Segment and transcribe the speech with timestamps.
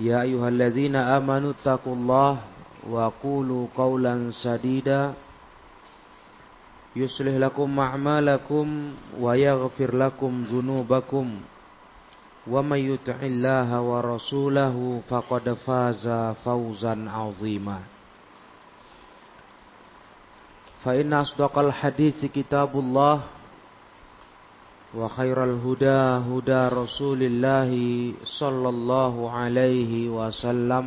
[0.00, 2.32] يا أيها الذين آمنوا اتقوا الله
[2.90, 5.12] وقولوا قولا سديدا
[6.96, 8.66] يصلح لكم أعمالكم
[9.20, 11.26] ويغفر لكم ذنوبكم
[12.46, 16.04] ومن يطع الله ورسوله فقد فاز
[16.44, 17.78] فوزا عظيما
[20.84, 23.20] فإن أصدق الحديث كتاب الله
[24.94, 27.70] وخير الهدى هدى رسول الله
[28.24, 30.84] صلى الله عليه وسلم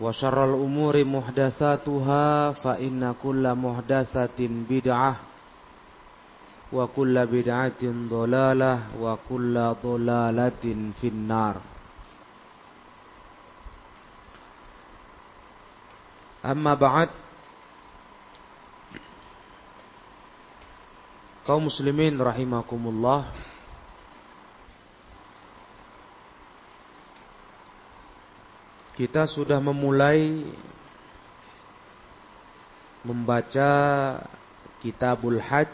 [0.00, 4.38] وشر الأمور محدثاتها فإن كل محدثة
[4.70, 5.16] بدعة
[6.72, 9.54] وكل بدعة ضلالة وكل
[9.84, 10.64] ضلالة
[11.00, 11.56] في النار
[16.44, 17.08] أما بعد
[21.41, 23.33] Kaum muslimin rahimakumullah.
[28.93, 30.45] Kita sudah memulai
[33.01, 33.71] membaca
[34.85, 35.73] Kitabul Hajj.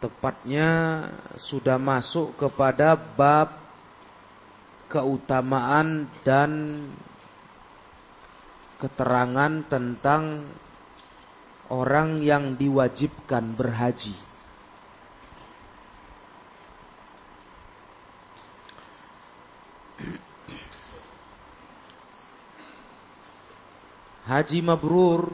[0.00, 0.68] Tepatnya
[1.36, 3.52] sudah masuk kepada bab
[4.88, 6.80] keutamaan dan
[8.80, 10.48] keterangan tentang
[11.72, 14.12] orang yang diwajibkan berhaji.
[24.24, 25.28] Haji mabrur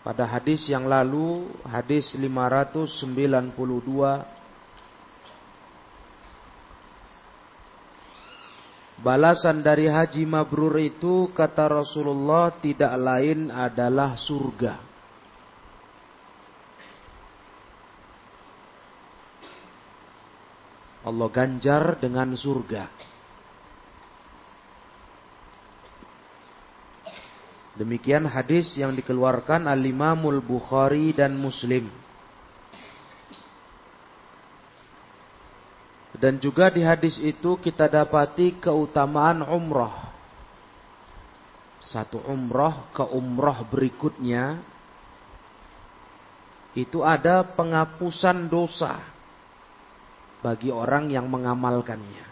[0.00, 4.37] pada hadis yang lalu, hadis 592
[8.98, 14.74] Balasan dari haji mabrur itu kata Rasulullah tidak lain adalah surga.
[21.06, 22.90] Allah ganjar dengan surga.
[27.78, 31.86] Demikian hadis yang dikeluarkan Al-Imamul Bukhari dan Muslim.
[36.18, 40.10] Dan juga di hadis itu kita dapati keutamaan umrah.
[41.78, 44.58] Satu umrah ke umrah berikutnya
[46.74, 48.98] itu ada penghapusan dosa
[50.42, 52.26] bagi orang yang mengamalkannya.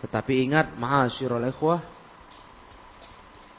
[0.00, 1.80] Tetapi ingat, ma'asyiral ikhwah,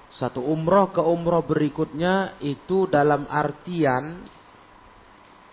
[0.10, 4.26] satu umrah ke umrah berikutnya itu dalam artian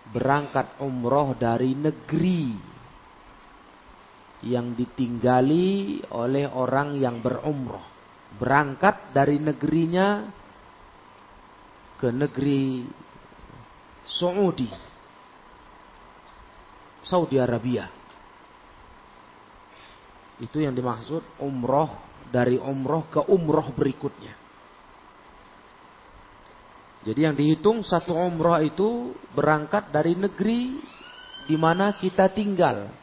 [0.09, 2.72] berangkat umrah dari negeri
[4.43, 7.83] yang ditinggali oleh orang yang berumroh.
[8.35, 10.27] Berangkat dari negerinya
[12.01, 12.83] ke negeri
[14.03, 14.67] Saudi.
[17.03, 17.87] Saudi Arabia.
[20.43, 24.35] Itu yang dimaksud umroh dari umroh ke umroh berikutnya.
[27.03, 30.79] Jadi yang dihitung satu umroh itu berangkat dari negeri
[31.43, 33.02] di mana kita tinggal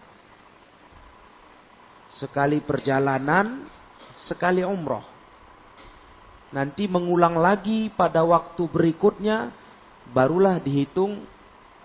[2.14, 3.66] sekali perjalanan,
[4.18, 5.06] sekali umroh.
[6.50, 9.54] Nanti mengulang lagi pada waktu berikutnya,
[10.10, 11.22] barulah dihitung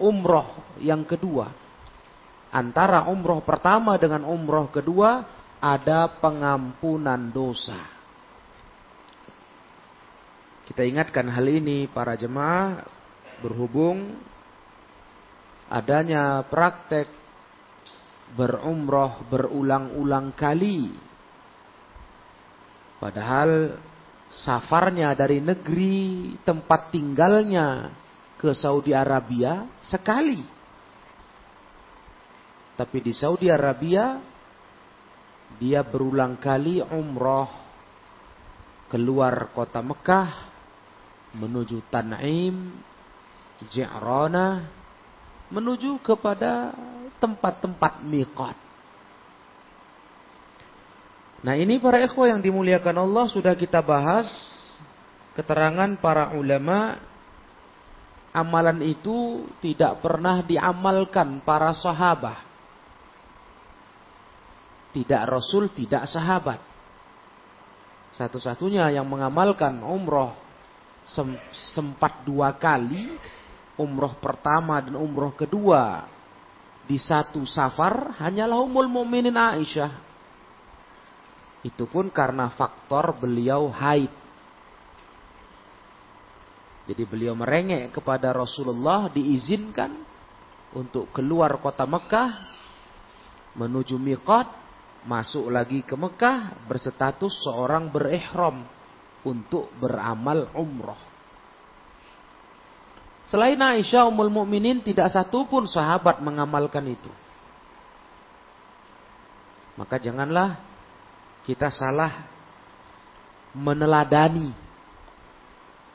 [0.01, 1.63] umroh yang kedua.
[2.55, 5.27] antara umroh pertama dengan umroh kedua
[5.59, 7.75] ada pengampunan dosa.
[10.63, 12.79] Kita ingatkan hal ini para jemaah
[13.43, 14.15] berhubung
[15.67, 17.11] adanya praktek
[18.33, 20.89] berumroh berulang-ulang kali.
[22.97, 23.77] Padahal
[24.31, 27.93] safarnya dari negeri tempat tinggalnya
[28.39, 30.41] ke Saudi Arabia sekali.
[32.75, 34.19] Tapi di Saudi Arabia
[35.55, 37.47] dia berulang kali umroh
[38.91, 40.29] keluar kota Mekah
[41.35, 42.75] menuju Tan'im,
[43.71, 44.67] Ji'rana,
[45.51, 46.75] menuju kepada
[47.19, 48.57] tempat-tempat miqat.
[51.45, 54.25] Nah ini para ikhwah yang dimuliakan Allah sudah kita bahas
[55.37, 56.97] keterangan para ulama
[58.33, 62.43] amalan itu tidak pernah diamalkan para sahabat.
[64.95, 66.59] Tidak Rasul, tidak sahabat.
[68.15, 70.33] Satu-satunya yang mengamalkan umroh
[71.51, 73.11] sempat dua kali.
[73.75, 76.07] Umroh pertama dan umroh kedua.
[76.85, 80.05] Di satu safar hanyalah umul mu'minin Aisyah.
[81.65, 84.13] Itu pun karena faktor beliau haid.
[86.85, 89.97] Jadi beliau merengek kepada Rasulullah diizinkan
[90.77, 92.53] untuk keluar kota Mekah
[93.57, 94.45] menuju miqat
[95.09, 98.61] masuk lagi ke Mekah berstatus seorang berihram
[99.25, 101.14] untuk beramal umroh.
[103.25, 107.09] Selain Aisyah Ummul Mukminin tidak satu pun sahabat mengamalkan itu.
[109.75, 110.61] Maka janganlah
[111.43, 112.29] kita salah
[113.51, 114.53] meneladani.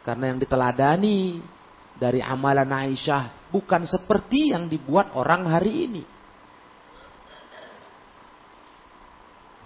[0.02, 1.38] Karena yang diteladani
[2.00, 6.02] dari amalan Aisyah bukan seperti yang dibuat orang hari ini.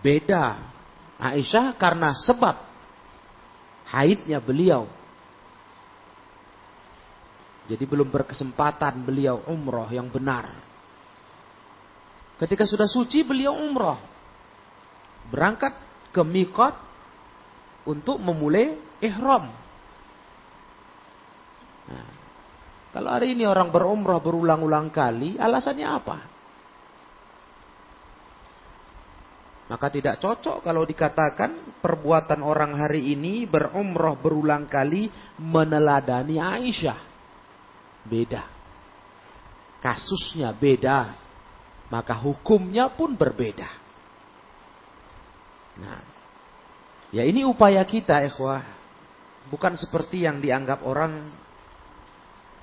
[0.05, 0.60] Beda.
[1.17, 2.60] Aisyah karena sebab
[3.88, 4.84] haidnya beliau.
[7.64, 10.52] Jadi belum berkesempatan beliau umroh yang benar.
[12.37, 13.96] Ketika sudah suci beliau umroh.
[15.32, 15.72] Berangkat
[16.12, 16.76] ke Mikot
[17.88, 19.49] untuk memulai ihram.
[21.84, 22.08] Nah,
[22.93, 26.19] kalau hari ini orang berumroh berulang-ulang kali, alasannya apa?
[29.64, 35.08] Maka tidak cocok kalau dikatakan perbuatan orang hari ini berumroh berulang kali
[35.40, 37.13] meneladani Aisyah.
[38.05, 38.45] Beda.
[39.81, 41.17] Kasusnya beda.
[41.93, 43.69] Maka hukumnya pun berbeda.
[45.75, 46.01] Nah,
[47.12, 48.65] ya ini upaya kita ikhwah.
[49.49, 51.29] Bukan seperti yang dianggap orang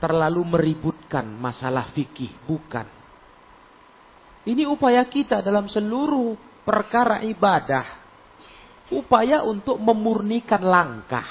[0.02, 2.34] terlalu meributkan masalah fikih.
[2.50, 2.88] Bukan.
[4.42, 6.34] Ini upaya kita dalam seluruh
[6.66, 8.02] perkara ibadah
[8.92, 11.26] upaya untuk memurnikan langkah.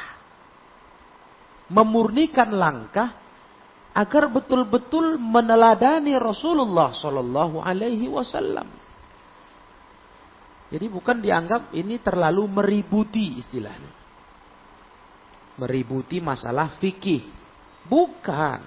[1.71, 3.15] Memurnikan langkah
[3.91, 8.69] agar betul-betul meneladani Rasulullah Shallallahu Alaihi Wasallam.
[10.71, 13.91] Jadi bukan dianggap ini terlalu meributi istilahnya.
[15.59, 17.27] Meributi masalah fikih.
[17.91, 18.63] Bukan.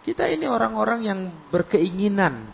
[0.00, 1.20] Kita ini orang-orang yang
[1.52, 2.48] berkeinginan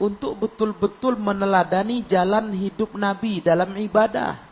[0.00, 4.49] untuk betul-betul meneladani jalan hidup Nabi dalam ibadah.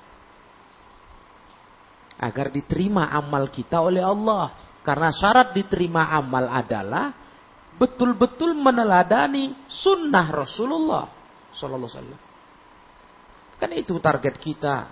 [2.18, 4.54] Agar diterima amal kita oleh Allah.
[4.82, 7.14] Karena syarat diterima amal adalah
[7.78, 11.06] betul-betul meneladani sunnah Rasulullah
[11.54, 12.20] Sallallahu Alaihi Wasallam.
[13.58, 14.90] Kan itu target kita.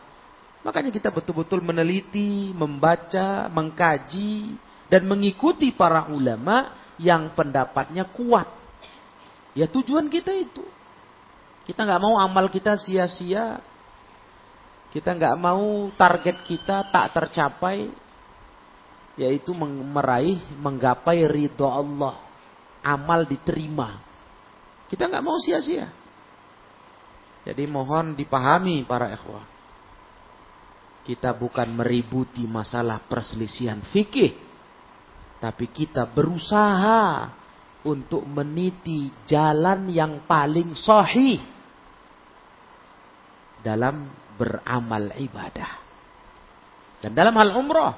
[0.62, 4.59] Makanya kita betul-betul meneliti, membaca, mengkaji,
[4.90, 8.56] dan mengikuti para ulama yang pendapatnya kuat
[9.56, 10.61] Ya tujuan kita itu.
[11.64, 13.56] Kita nggak mau amal kita sia-sia.
[14.96, 17.92] Kita nggak mau target kita tak tercapai.
[19.20, 22.16] Yaitu meraih, menggapai ridho Allah.
[22.80, 24.00] Amal diterima.
[24.88, 25.92] Kita nggak mau sia-sia.
[27.44, 29.44] Jadi mohon dipahami para ikhwah.
[31.04, 34.32] Kita bukan meributi masalah perselisihan fikih.
[35.36, 37.36] Tapi kita berusaha
[37.84, 41.36] untuk meniti jalan yang paling sahih
[43.60, 45.82] dalam beramal ibadah.
[47.00, 47.96] Dan dalam hal umrah,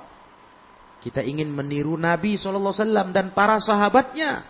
[0.99, 2.75] kita ingin meniru Nabi SAW
[3.14, 4.42] dan para sahabatnya.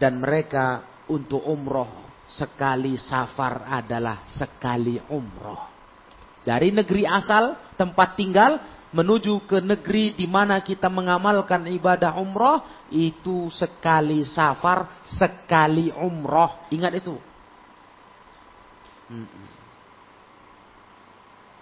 [0.00, 5.74] Dan mereka untuk umroh sekali safar adalah sekali umroh.
[6.42, 8.58] Dari negeri asal, tempat tinggal,
[8.94, 16.70] menuju ke negeri di mana kita mengamalkan ibadah umroh itu sekali safar, sekali umroh.
[16.70, 17.16] Ingat itu.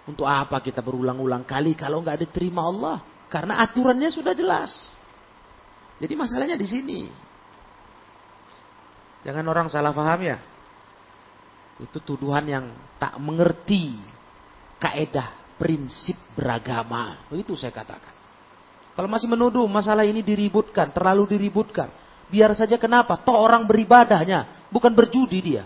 [0.05, 2.97] Untuk apa kita berulang-ulang kali kalau nggak diterima Allah?
[3.25, 4.69] Karena aturannya sudah jelas.
[5.97, 7.01] Jadi masalahnya di sini.
[9.25, 10.37] Jangan orang salah paham ya.
[11.81, 12.65] Itu tuduhan yang
[13.01, 13.97] tak mengerti
[14.77, 17.25] kaedah prinsip beragama.
[17.33, 18.13] Begitu saya katakan.
[18.95, 21.91] Kalau masih menuduh masalah ini diributkan, terlalu diributkan.
[22.31, 23.19] Biar saja kenapa?
[23.19, 25.63] Toh orang beribadahnya, bukan berjudi dia.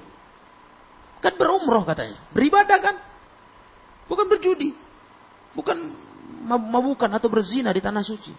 [1.19, 2.17] Kan berumroh katanya.
[2.33, 2.95] Beribadah kan?
[4.09, 4.73] Bukan berjudi.
[5.53, 5.77] Bukan
[6.49, 8.33] mabukan atau berzina di tanah suci.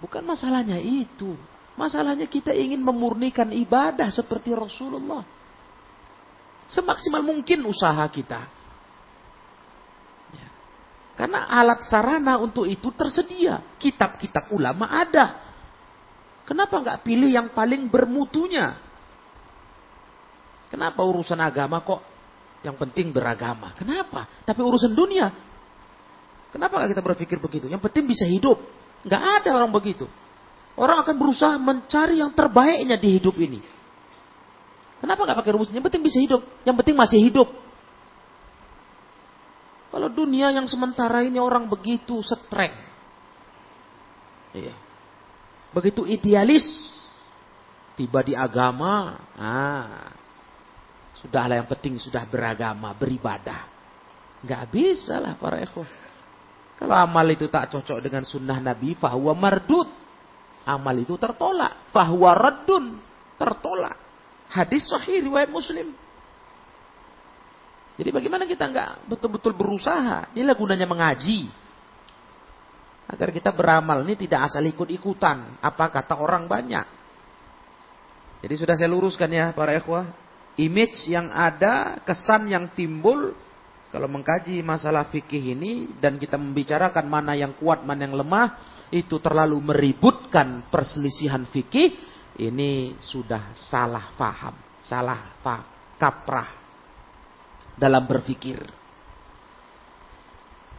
[0.00, 1.36] Bukan masalahnya itu.
[1.76, 5.20] Masalahnya kita ingin memurnikan ibadah seperti Rasulullah.
[6.72, 8.48] Semaksimal mungkin usaha kita.
[11.16, 13.60] Karena alat sarana untuk itu tersedia.
[13.80, 15.46] Kitab-kitab ulama ada.
[16.44, 18.76] Kenapa nggak pilih yang paling bermutunya?
[20.68, 22.15] Kenapa urusan agama kok
[22.66, 23.70] yang penting beragama?
[23.78, 24.26] Kenapa?
[24.42, 25.30] Tapi urusan dunia,
[26.50, 27.70] kenapa nggak kita berpikir begitu?
[27.70, 28.58] Yang penting bisa hidup.
[29.06, 30.10] Nggak ada orang begitu.
[30.74, 33.62] Orang akan berusaha mencari yang terbaiknya di hidup ini.
[34.98, 35.70] Kenapa nggak pakai rumus?
[35.70, 36.42] Yang penting bisa hidup.
[36.66, 37.48] Yang penting masih hidup.
[39.94, 42.74] Kalau dunia yang sementara ini orang begitu setrek.
[44.52, 44.74] Iya.
[45.70, 46.66] Begitu idealis.
[47.96, 49.16] Tiba di agama.
[49.38, 50.15] Ah,
[51.22, 53.68] sudahlah yang penting sudah beragama, beribadah.
[54.44, 55.88] Gak bisa lah para ekor.
[56.76, 59.88] Kalau amal itu tak cocok dengan sunnah Nabi, fahuwa mardud.
[60.66, 61.88] Amal itu tertolak.
[61.94, 63.00] Fahuwa raddun.
[63.40, 63.96] Tertolak.
[64.52, 65.94] Hadis sahih riwayat muslim.
[67.96, 70.36] Jadi bagaimana kita nggak betul-betul berusaha?
[70.36, 71.48] Inilah gunanya mengaji.
[73.08, 75.62] Agar kita beramal ini tidak asal ikut-ikutan.
[75.64, 76.86] Apa kata orang banyak.
[78.44, 80.25] Jadi sudah saya luruskan ya para ikhwah.
[80.56, 83.36] Image yang ada, kesan yang timbul.
[83.92, 85.92] Kalau mengkaji masalah fikih ini.
[86.00, 88.76] Dan kita membicarakan mana yang kuat, mana yang lemah.
[88.88, 91.96] Itu terlalu meributkan perselisihan fikih.
[92.36, 94.56] Ini sudah salah faham.
[94.84, 95.64] Salah fa
[95.96, 96.66] kaprah
[97.76, 98.60] dalam berpikir.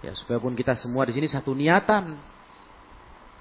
[0.02, 2.18] Ya, supaya pun kita semua di sini satu niatan,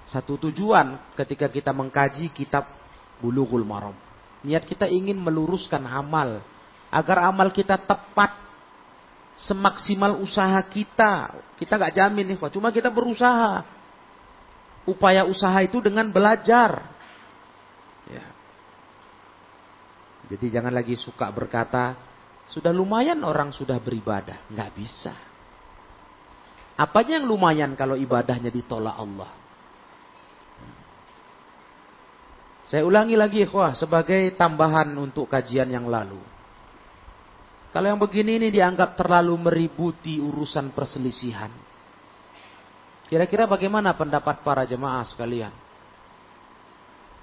[0.09, 2.65] satu tujuan ketika kita mengkaji kitab
[3.21, 4.06] Bulughul Maram.
[4.45, 6.43] Niat kita ingin meluruskan amal
[6.93, 8.37] agar amal kita tepat
[9.37, 11.37] semaksimal usaha kita.
[11.57, 13.65] Kita nggak jamin nih, cuma kita berusaha.
[14.87, 16.85] Upaya usaha itu dengan belajar.
[18.07, 18.25] Ya.
[20.27, 21.95] Jadi jangan lagi suka berkata,
[22.47, 24.47] sudah lumayan orang sudah beribadah.
[24.47, 25.15] Nggak bisa.
[26.77, 29.46] Apanya yang lumayan kalau ibadahnya ditolak Allah?
[32.67, 36.19] Saya ulangi lagi ikhwah sebagai tambahan untuk kajian yang lalu.
[37.71, 41.51] Kalau yang begini ini dianggap terlalu meributi urusan perselisihan.
[43.07, 45.55] Kira-kira bagaimana pendapat para jemaah sekalian?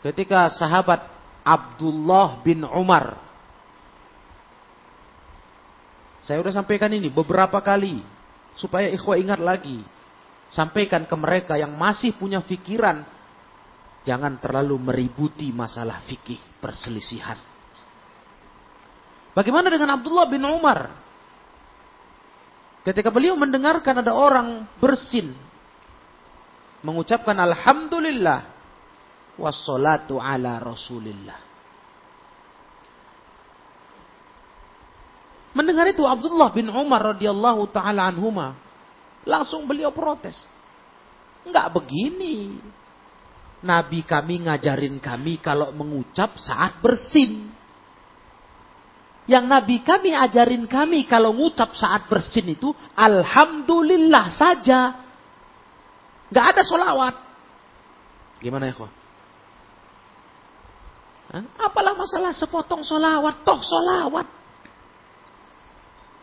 [0.01, 1.05] Ketika sahabat
[1.45, 3.21] Abdullah bin Umar
[6.25, 8.01] saya sudah sampaikan ini beberapa kali.
[8.57, 9.85] Supaya ikhwah ingat lagi.
[10.49, 13.05] Sampaikan ke mereka yang masih punya pikiran.
[14.05, 17.41] Jangan terlalu meributi masalah fikih perselisihan.
[19.33, 20.93] Bagaimana dengan Abdullah bin Umar?
[22.85, 25.33] Ketika beliau mendengarkan ada orang bersin.
[26.85, 28.53] Mengucapkan Alhamdulillah.
[29.41, 31.41] Wassalatu ala Rasulillah.
[35.57, 38.59] Mendengar itu Abdullah bin Umar radhiyallahu taala anhuma
[39.25, 40.37] langsung beliau protes.
[41.47, 42.59] Enggak begini.
[43.65, 47.49] Nabi kami ngajarin kami kalau mengucap saat bersin.
[49.25, 55.01] Yang Nabi kami ajarin kami kalau mengucap saat bersin itu Alhamdulillah saja.
[56.29, 57.15] Enggak ada solawat.
[58.45, 58.93] Gimana ya kok?
[61.57, 64.29] Apalah masalah sepotong solawat, toh solawat.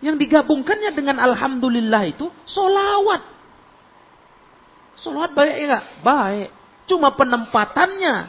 [0.06, 3.22] Yang digabungkannya dengan Alhamdulillah itu solawat.
[4.94, 6.61] Solawat baik ya Baik.
[6.92, 8.28] Cuma penempatannya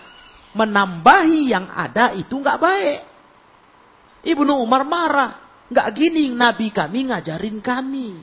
[0.55, 3.01] menambahi yang ada itu nggak baik.
[4.23, 5.43] Ibnu Umar marah.
[5.67, 8.23] Nggak gini Nabi kami ngajarin kami.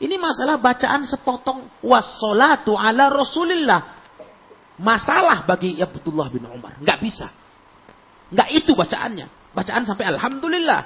[0.00, 3.80] Ini masalah bacaan sepotong wassolatu ala rasulillah.
[4.76, 6.76] Masalah bagi Abdullah bin Umar.
[6.84, 7.32] Nggak bisa.
[8.28, 9.56] Nggak itu bacaannya.
[9.56, 10.82] Bacaan sampai Alhamdulillah.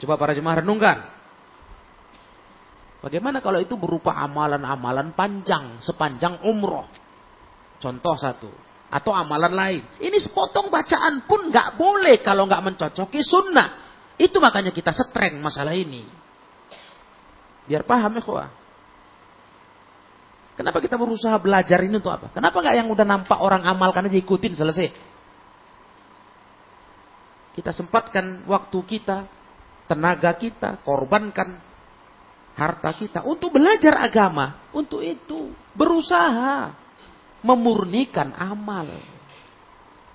[0.00, 1.15] Coba para jemaah renungkan.
[3.00, 6.88] Bagaimana kalau itu berupa amalan-amalan panjang, sepanjang umroh?
[7.76, 8.50] Contoh satu.
[8.88, 9.82] Atau amalan lain.
[10.00, 13.84] Ini sepotong bacaan pun nggak boleh kalau nggak mencocoki sunnah.
[14.16, 16.06] Itu makanya kita setreng masalah ini.
[17.66, 18.48] Biar paham ya
[20.56, 22.32] Kenapa kita berusaha belajar ini untuk apa?
[22.32, 24.88] Kenapa nggak yang udah nampak orang amalkan aja ikutin selesai?
[27.52, 29.28] Kita sempatkan waktu kita,
[29.84, 31.60] tenaga kita, korbankan
[32.56, 34.66] harta kita untuk belajar agama.
[34.72, 36.72] Untuk itu berusaha
[37.44, 38.88] memurnikan amal.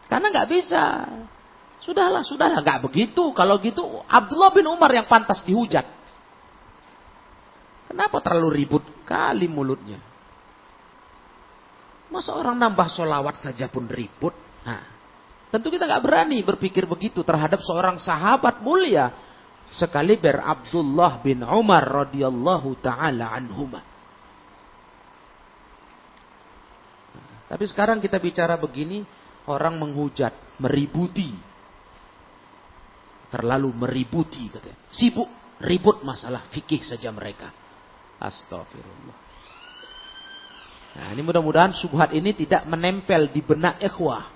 [0.10, 1.08] Karena nggak bisa.
[1.82, 3.32] Sudahlah, sudahlah, nggak begitu.
[3.32, 5.86] Kalau gitu Abdullah bin Umar yang pantas dihujat.
[7.88, 10.02] Kenapa terlalu ribut kali mulutnya?
[12.12, 14.36] Masa orang nambah solawat saja pun ribut?
[14.68, 14.84] Nah,
[15.48, 19.31] tentu kita nggak berani berpikir begitu terhadap seorang sahabat mulia
[19.72, 23.82] sekaliber Abdullah bin Umar radhiyallahu taala anhuma.
[27.52, 29.04] Tapi sekarang kita bicara begini,
[29.52, 31.36] orang menghujat, meributi.
[33.32, 34.80] Terlalu meributi katanya.
[34.92, 35.28] Sibuk
[35.60, 37.52] ribut masalah fikih saja mereka.
[38.20, 39.18] Astagfirullah.
[40.92, 44.28] Nah, ini mudah-mudahan subhat ini tidak menempel di benak ikhwah.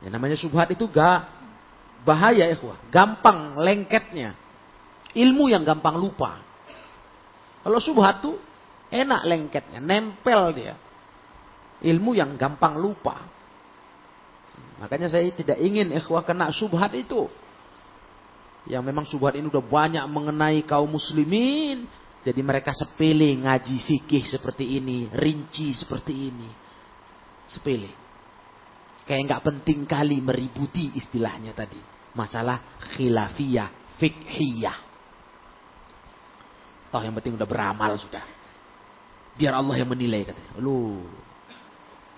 [0.00, 1.41] Yang namanya subhat itu gak
[2.02, 2.90] Bahaya ikhwah.
[2.90, 4.34] Gampang lengketnya.
[5.14, 6.42] Ilmu yang gampang lupa.
[7.62, 8.36] Kalau subhat tuh
[8.90, 9.78] enak lengketnya.
[9.78, 10.74] Nempel dia.
[11.82, 13.22] Ilmu yang gampang lupa.
[14.82, 17.30] Makanya saya tidak ingin ikhwah kena subhat itu.
[18.66, 21.86] Yang memang subhat ini udah banyak mengenai kaum muslimin.
[22.22, 25.06] Jadi mereka sepele ngaji fikih seperti ini.
[25.10, 26.50] Rinci seperti ini.
[27.46, 27.90] Sepele.
[29.06, 34.78] Kayak nggak penting kali meributi istilahnya tadi masalah khilafiyah, fikhiyah.
[36.92, 38.20] Toh yang penting udah beramal sudah.
[39.32, 40.60] Biar Allah yang menilai katanya.
[40.60, 41.00] Lu.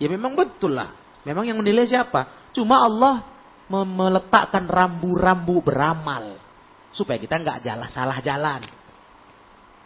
[0.02, 0.90] Ya memang betul lah.
[1.22, 2.50] Memang yang menilai siapa?
[2.50, 3.22] Cuma Allah
[3.70, 6.42] meletakkan rambu-rambu beramal.
[6.90, 8.66] Supaya kita nggak jalan salah jalan.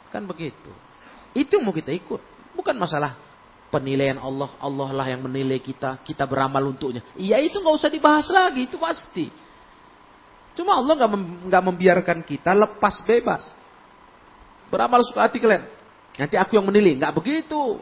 [0.09, 0.73] Kan begitu.
[1.37, 2.21] Itu mau kita ikut.
[2.57, 3.13] Bukan masalah
[3.69, 4.57] penilaian Allah.
[4.57, 6.01] Allah lah yang menilai kita.
[6.01, 7.05] Kita beramal untuknya.
[7.13, 8.65] Iya itu nggak usah dibahas lagi.
[8.65, 9.29] Itu pasti.
[10.59, 13.47] Cuma Allah nggak mem, membiarkan kita lepas bebas.
[14.75, 15.63] Beramal suka hati kalian.
[16.19, 16.99] Nanti aku yang menilai.
[16.99, 17.79] Nggak begitu.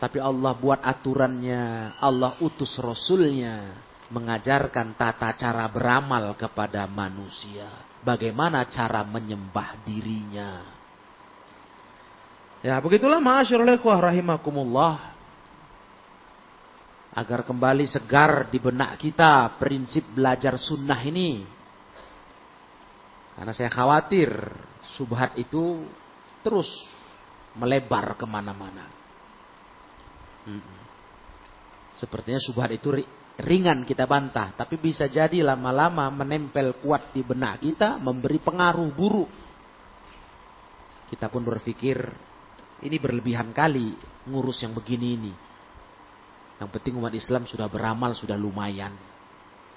[0.00, 2.00] Tapi Allah buat aturannya.
[2.00, 3.76] Allah utus Rasulnya.
[4.08, 7.68] Mengajarkan tata cara beramal kepada manusia.
[8.00, 10.64] Bagaimana cara menyembah dirinya.
[12.64, 15.12] Ya begitulah ma'asyurul rahimakumullah.
[17.12, 21.57] Agar kembali segar di benak kita prinsip belajar sunnah ini.
[23.38, 24.34] Karena saya khawatir
[24.98, 25.86] subhat itu
[26.42, 26.66] terus
[27.54, 28.90] melebar ke mana-mana.
[31.94, 32.98] Sepertinya subhat itu
[33.38, 34.58] ringan kita bantah.
[34.58, 38.02] Tapi bisa jadi lama-lama menempel kuat di benak kita.
[38.02, 39.30] Memberi pengaruh buruk.
[41.06, 41.96] Kita pun berpikir
[42.82, 43.94] ini berlebihan kali
[44.26, 45.32] ngurus yang begini ini.
[46.58, 48.90] Yang penting umat Islam sudah beramal, sudah lumayan.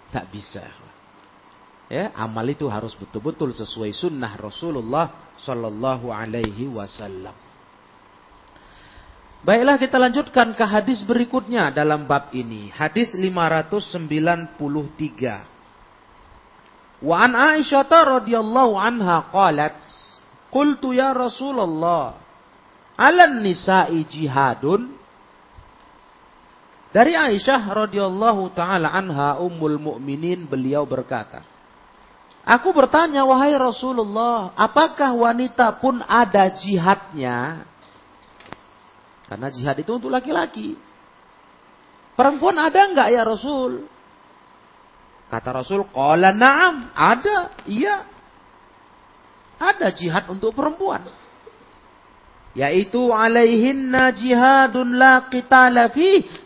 [0.09, 0.65] Tak bisa.
[1.91, 7.35] Ya, amal itu harus betul-betul sesuai sunnah Rasulullah Sallallahu Alaihi Wasallam.
[9.43, 12.71] Baiklah kita lanjutkan ke hadis berikutnya dalam bab ini.
[12.71, 14.63] Hadis 593.
[17.03, 17.83] Wa an Aisyah
[18.23, 19.75] radhiyallahu anha qalat,
[20.47, 22.15] "Qultu ya Rasulullah,
[22.95, 24.95] 'alan nisa'i jihadun?"
[26.95, 31.50] Dari Aisyah radhiyallahu taala anha ummul mukminin beliau berkata,
[32.41, 37.69] Aku bertanya, wahai Rasulullah, apakah wanita pun ada jihadnya?
[39.29, 40.73] Karena jihad itu untuk laki-laki.
[42.17, 43.85] Perempuan ada enggak ya Rasul?
[45.31, 48.03] Kata Rasul, Qala na'am, ada, iya.
[49.61, 51.07] Ada jihad untuk perempuan.
[52.51, 55.87] Yaitu alaihinna jihadun la qitala.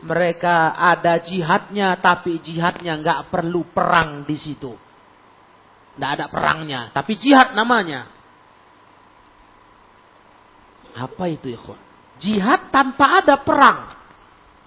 [0.05, 4.84] Mereka ada jihadnya, tapi jihadnya enggak perlu perang di situ.
[5.95, 6.91] Tidak ada perangnya.
[6.91, 8.11] Tapi jihad namanya.
[10.95, 11.59] Apa itu ya
[12.15, 13.91] Jihad tanpa ada perang.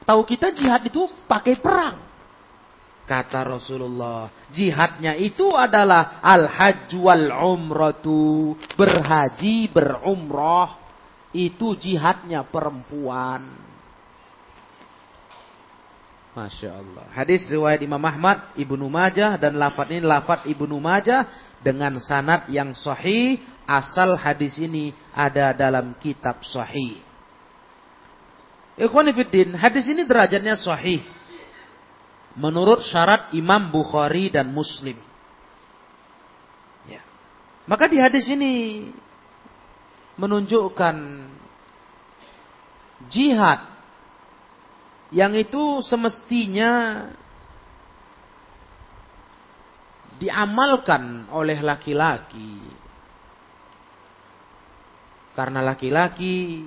[0.05, 1.97] Tahu kita jihad itu pakai perang.
[3.09, 10.77] Kata Rasulullah, jihadnya itu adalah al-hajj wal umratu, berhaji, berumrah.
[11.33, 13.49] Itu jihadnya perempuan.
[16.37, 17.05] Masya Allah.
[17.12, 21.27] Hadis riwayat Imam Ahmad, Ibnu Majah dan lafaz ini lafaz Ibnu Majah
[21.64, 23.41] dengan sanad yang sahih.
[23.69, 27.05] Asal hadis ini ada dalam kitab sahih.
[28.81, 31.05] Ikhwanifiddin, hadis ini derajatnya sahih.
[32.38, 34.97] Menurut syarat Imam Bukhari dan Muslim.
[36.87, 37.03] Ya.
[37.67, 38.87] Maka di hadis ini
[40.17, 40.97] menunjukkan
[43.07, 43.78] jihad
[45.09, 47.05] yang itu semestinya
[50.18, 52.61] diamalkan oleh laki-laki.
[55.33, 56.66] Karena laki-laki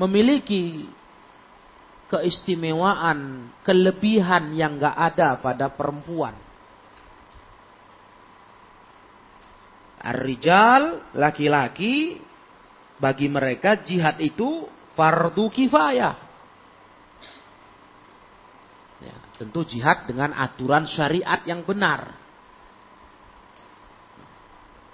[0.00, 0.88] memiliki
[2.08, 6.32] keistimewaan, kelebihan yang gak ada pada perempuan.
[10.00, 12.16] Ar-rijal, laki-laki,
[12.96, 14.64] bagi mereka jihad itu
[14.96, 16.27] fardu kifayah.
[19.38, 22.10] Tentu jihad dengan aturan syariat yang benar.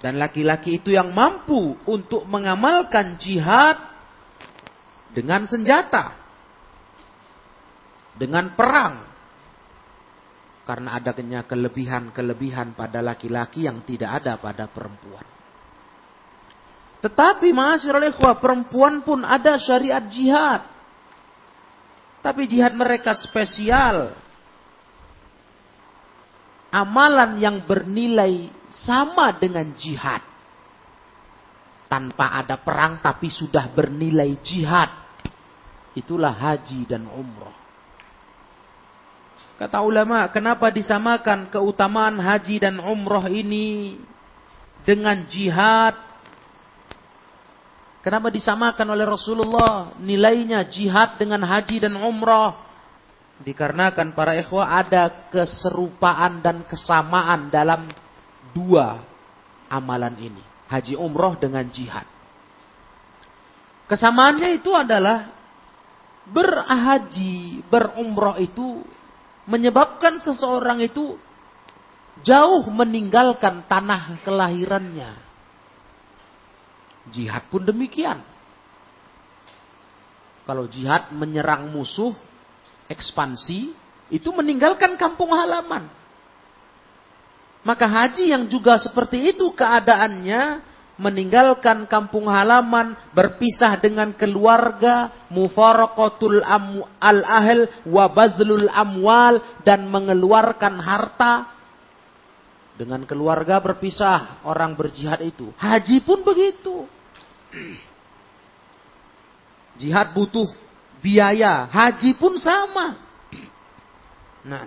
[0.05, 3.81] Dan laki-laki itu yang mampu untuk mengamalkan jihad
[5.17, 6.13] dengan senjata.
[8.21, 9.01] Dengan perang.
[10.69, 15.25] Karena adanya kelebihan-kelebihan pada laki-laki yang tidak ada pada perempuan.
[17.01, 20.69] Tetapi ikhwah, perempuan pun ada syariat jihad.
[22.21, 24.24] Tapi jihad mereka spesial
[26.75, 30.19] amalan yang bernilai sama dengan jihad.
[31.87, 34.91] Tanpa ada perang tapi sudah bernilai jihad.
[35.95, 37.55] Itulah haji dan umroh.
[39.55, 43.95] Kata ulama, kenapa disamakan keutamaan haji dan umroh ini
[44.83, 45.95] dengan jihad?
[48.03, 52.64] Kenapa disamakan oleh Rasulullah nilainya jihad dengan haji dan umroh?
[53.43, 57.91] Dikarenakan para ikhwah ada keserupaan dan kesamaan dalam
[58.55, 59.03] dua
[59.67, 60.45] amalan ini.
[60.71, 62.07] Haji umroh dengan jihad.
[63.91, 65.35] Kesamaannya itu adalah
[66.25, 68.81] berhaji, berumroh itu
[69.45, 71.21] menyebabkan seseorang itu
[72.25, 75.13] jauh meninggalkan tanah kelahirannya.
[77.13, 78.25] Jihad pun demikian.
[80.49, 82.17] Kalau jihad menyerang musuh,
[82.89, 83.73] ekspansi,
[84.13, 85.89] itu meninggalkan kampung halaman.
[87.65, 90.61] Maka haji yang juga seperti itu keadaannya,
[91.01, 96.45] meninggalkan kampung halaman, berpisah dengan keluarga, mufaraqatul
[97.01, 101.55] al-ahl wa bazlul amwal dan mengeluarkan harta
[102.75, 105.51] dengan keluarga berpisah orang berjihad itu.
[105.57, 106.85] Haji pun begitu.
[109.81, 110.47] Jihad butuh
[111.05, 111.69] biaya.
[111.69, 112.97] Haji pun sama.
[114.49, 114.65] Nah,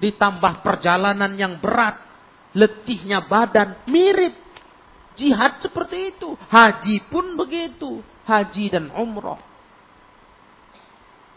[0.00, 2.00] ditambah perjalanan yang berat,
[2.56, 4.32] letihnya badan, mirip.
[5.18, 6.32] Jihad seperti itu.
[6.48, 8.00] Haji pun begitu.
[8.24, 9.36] Haji dan umroh.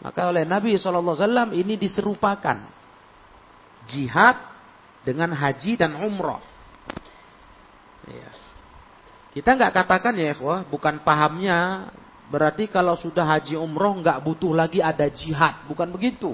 [0.02, 2.62] Maka oleh Nabi SAW ini diserupakan.
[3.90, 4.38] Jihad
[5.02, 6.38] dengan haji dan umroh.
[8.06, 8.30] Ya.
[9.34, 11.90] Kita nggak katakan ya, wah, bukan pahamnya
[12.32, 16.32] Berarti kalau sudah haji umroh nggak butuh lagi ada jihad, bukan begitu?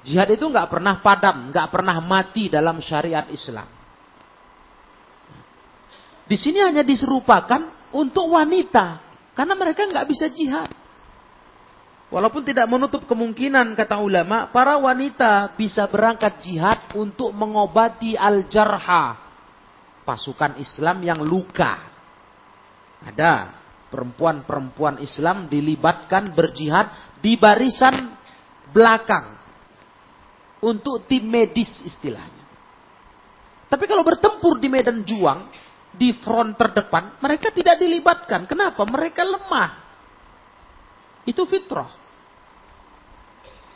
[0.00, 3.68] Jihad itu nggak pernah padam, nggak pernah mati dalam syariat Islam.
[6.24, 9.04] Di sini hanya diserupakan untuk wanita,
[9.36, 10.72] karena mereka nggak bisa jihad.
[12.08, 19.20] Walaupun tidak menutup kemungkinan kata ulama, para wanita bisa berangkat jihad untuk mengobati al-jarha,
[20.08, 21.84] pasukan Islam yang luka.
[23.04, 28.14] Ada perempuan-perempuan Islam dilibatkan berjihad di barisan
[28.74, 29.38] belakang
[30.62, 32.44] untuk tim medis istilahnya.
[33.66, 35.50] Tapi kalau bertempur di medan juang,
[35.90, 38.46] di front terdepan, mereka tidak dilibatkan.
[38.46, 38.82] Kenapa?
[38.86, 39.70] Mereka lemah.
[41.26, 41.90] Itu fitrah.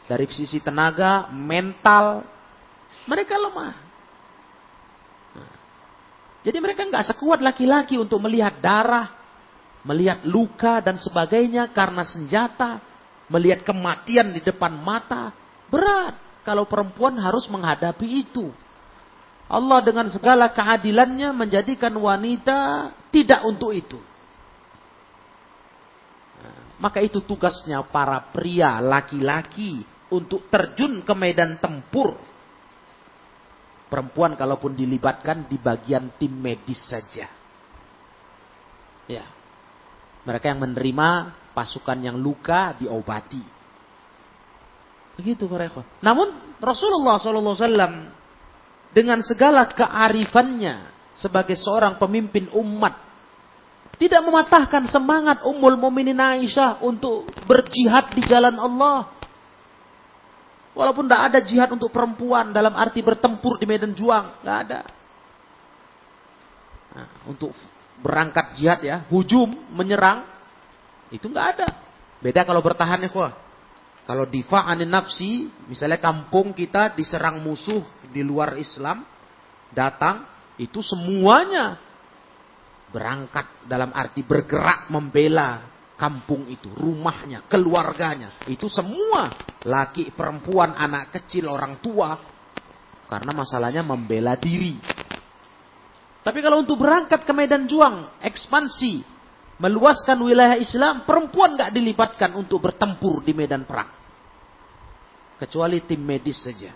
[0.07, 2.23] Dari sisi tenaga, mental,
[3.07, 3.75] mereka lemah.
[5.39, 5.55] Nah,
[6.43, 9.20] jadi mereka nggak sekuat laki-laki untuk melihat darah,
[9.87, 12.81] melihat luka dan sebagainya karena senjata,
[13.33, 15.33] melihat kematian di depan mata,
[15.73, 18.53] berat kalau perempuan harus menghadapi itu.
[19.51, 23.99] Allah dengan segala keadilannya menjadikan wanita tidak untuk itu.
[26.81, 32.17] Maka itu tugasnya para pria laki-laki untuk terjun ke medan tempur.
[33.91, 37.27] Perempuan kalaupun dilibatkan di bagian tim medis saja.
[39.11, 39.40] Ya.
[40.25, 41.09] Mereka yang menerima
[41.57, 43.43] pasukan yang luka diobati.
[45.21, 45.69] Begitu para.
[46.01, 47.57] Namun Rasulullah SAW
[48.91, 53.11] dengan segala kearifannya sebagai seorang pemimpin umat
[54.01, 59.13] tidak mematahkan semangat Ummul Mukminin Aisyah untuk berjihad di jalan Allah.
[60.73, 64.81] Walaupun tidak ada jihad untuk perempuan dalam arti bertempur di medan juang, nggak ada.
[66.97, 67.53] Nah, untuk
[68.01, 70.25] berangkat jihad ya, hujum, menyerang,
[71.13, 71.69] itu nggak ada.
[72.21, 73.11] Beda kalau bertahan ya,
[74.05, 79.07] kalau difa anin nafsi, misalnya kampung kita diserang musuh di luar Islam,
[79.71, 80.27] datang,
[80.59, 81.79] itu semuanya
[82.91, 88.41] berangkat dalam arti bergerak membela kampung itu, rumahnya, keluarganya.
[88.49, 89.29] Itu semua
[89.63, 92.17] laki, perempuan, anak kecil, orang tua.
[93.05, 94.81] Karena masalahnya membela diri.
[96.21, 99.01] Tapi kalau untuk berangkat ke medan juang, ekspansi,
[99.57, 104.01] meluaskan wilayah Islam, perempuan gak dilibatkan untuk bertempur di medan perang
[105.41, 106.69] kecuali tim medis saja.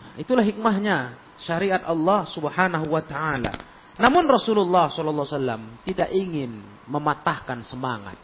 [0.00, 3.52] Nah, itulah hikmahnya syariat Allah Subhanahu wa taala.
[4.00, 8.16] Namun Rasulullah wasallam tidak ingin mematahkan semangat.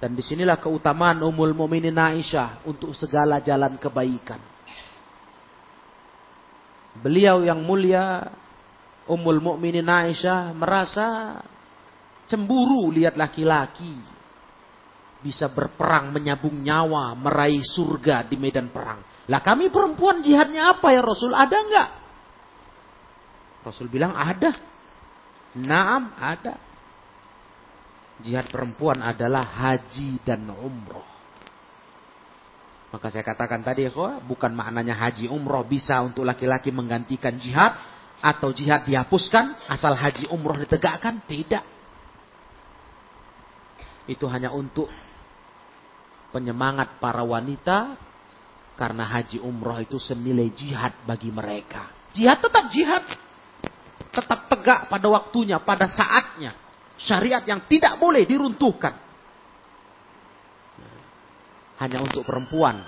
[0.00, 4.40] Dan di sinilah keutamaan Ummul Mukminin Aisyah untuk segala jalan kebaikan.
[6.98, 8.22] Beliau yang mulia
[9.04, 11.36] Ummul Mukminin Aisyah merasa
[12.24, 14.14] cemburu lihat laki-laki
[15.24, 19.00] bisa berperang, menyabung nyawa, meraih surga di medan perang.
[19.24, 21.32] Lah kami perempuan jihadnya apa ya Rasul?
[21.32, 21.88] Ada enggak?
[23.64, 24.52] Rasul bilang ada.
[25.56, 26.60] Naam, ada.
[28.20, 31.13] Jihad perempuan adalah haji dan umroh.
[32.94, 37.74] Maka saya katakan tadi, ya, bukan maknanya haji umroh bisa untuk laki-laki menggantikan jihad
[38.22, 41.66] atau jihad dihapuskan asal haji umroh ditegakkan, tidak.
[44.06, 44.86] Itu hanya untuk
[46.30, 47.98] penyemangat para wanita
[48.78, 51.90] karena haji umroh itu senilai jihad bagi mereka.
[52.14, 53.02] Jihad tetap jihad.
[54.14, 56.54] Tetap tegak pada waktunya, pada saatnya.
[56.94, 59.02] Syariat yang tidak boleh diruntuhkan.
[61.80, 62.82] Hanya untuk perempuan.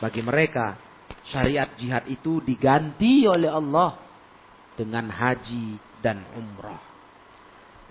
[0.00, 0.78] Bagi mereka,
[1.26, 3.98] syariat jihad itu diganti oleh Allah
[4.78, 6.80] dengan haji dan umroh.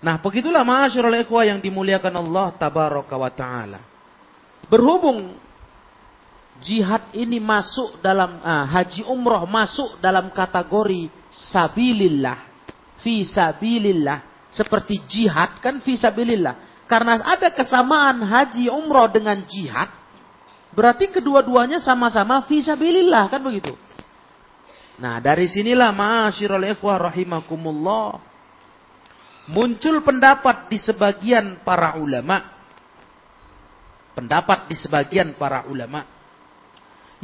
[0.00, 3.80] Nah, begitulah ma'asyarul ikhwah yang dimuliakan Allah tabaraka wa ta'ala.
[4.64, 5.36] Berhubung
[6.64, 12.48] jihad ini masuk dalam uh, haji umroh masuk dalam kategori sabilillah,
[13.04, 16.84] fi sabilillah, seperti jihad kan fi sabilillah.
[16.88, 19.99] Karena ada kesamaan haji umroh dengan jihad,
[20.74, 23.74] berarti kedua-duanya sama-sama fi sabilillah kan begitu.
[25.00, 28.20] Nah, dari sinilah ma'asyiral ikhwah rahimakumullah
[29.50, 32.60] muncul pendapat di sebagian para ulama
[34.14, 36.04] pendapat di sebagian para ulama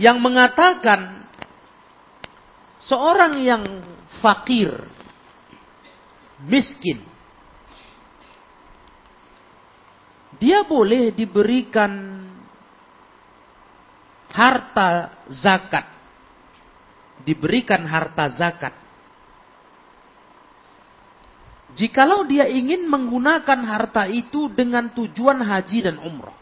[0.00, 1.24] yang mengatakan
[2.80, 3.64] seorang yang
[4.20, 4.72] fakir,
[6.44, 7.00] miskin,
[10.37, 12.24] dia boleh diberikan
[14.37, 15.88] harta zakat,
[17.25, 18.75] diberikan harta zakat.
[21.77, 26.37] Jikalau dia ingin menggunakan harta itu dengan tujuan haji dan umroh.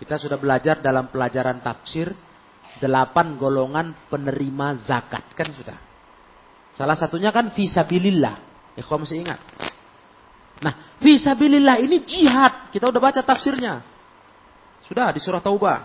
[0.00, 2.12] Kita sudah belajar dalam pelajaran tafsir
[2.82, 5.78] delapan golongan penerima zakat kan sudah.
[6.74, 8.36] Salah satunya kan visabilillah.
[8.74, 9.40] Ikhwan masih ingat.
[10.60, 12.74] Nah, visabilillah ini jihad.
[12.74, 13.93] Kita udah baca tafsirnya.
[14.84, 15.78] Sudah di surah Taubah.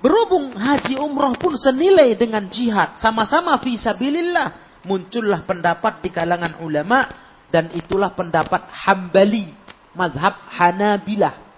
[0.00, 2.96] Berhubung haji umroh pun senilai dengan jihad.
[2.96, 4.80] Sama-sama visabilillah.
[4.88, 7.06] Muncullah pendapat di kalangan ulama.
[7.52, 9.52] Dan itulah pendapat hambali.
[9.94, 11.50] Mazhab Hanabilah.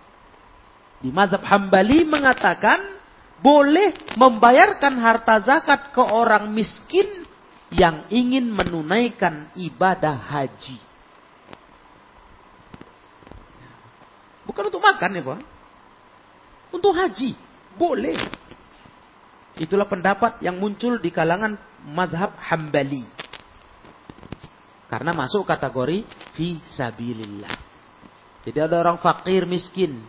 [1.02, 2.78] Di mazhab Hambali mengatakan
[3.42, 7.26] boleh membayarkan harta zakat ke orang miskin
[7.74, 10.78] yang ingin menunaikan ibadah haji.
[14.52, 15.40] Bukan untuk makan ya, Pak.
[16.76, 17.32] Untuk haji.
[17.74, 18.20] Boleh.
[19.56, 21.56] Itulah pendapat yang muncul di kalangan
[21.88, 23.04] mazhab Hambali.
[24.92, 26.04] Karena masuk kategori
[26.36, 27.56] fi sabilillah.
[28.44, 30.04] Jadi ada orang fakir miskin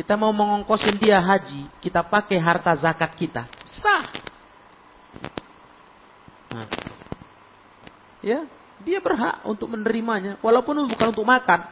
[0.00, 3.44] kita mau mengongkosin dia haji, kita pakai harta zakat kita.
[3.66, 4.06] Sah.
[6.48, 6.68] Nah.
[8.24, 8.46] Ya,
[8.80, 11.66] dia berhak untuk menerimanya, walaupun bukan untuk makan.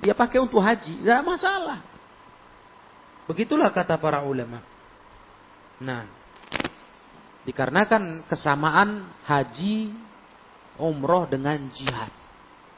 [0.00, 1.84] Dia pakai untuk haji, tidak masalah.
[3.28, 4.64] Begitulah kata para ulama.
[5.80, 6.08] Nah,
[7.44, 9.92] dikarenakan kesamaan haji,
[10.80, 12.10] umroh dengan jihad.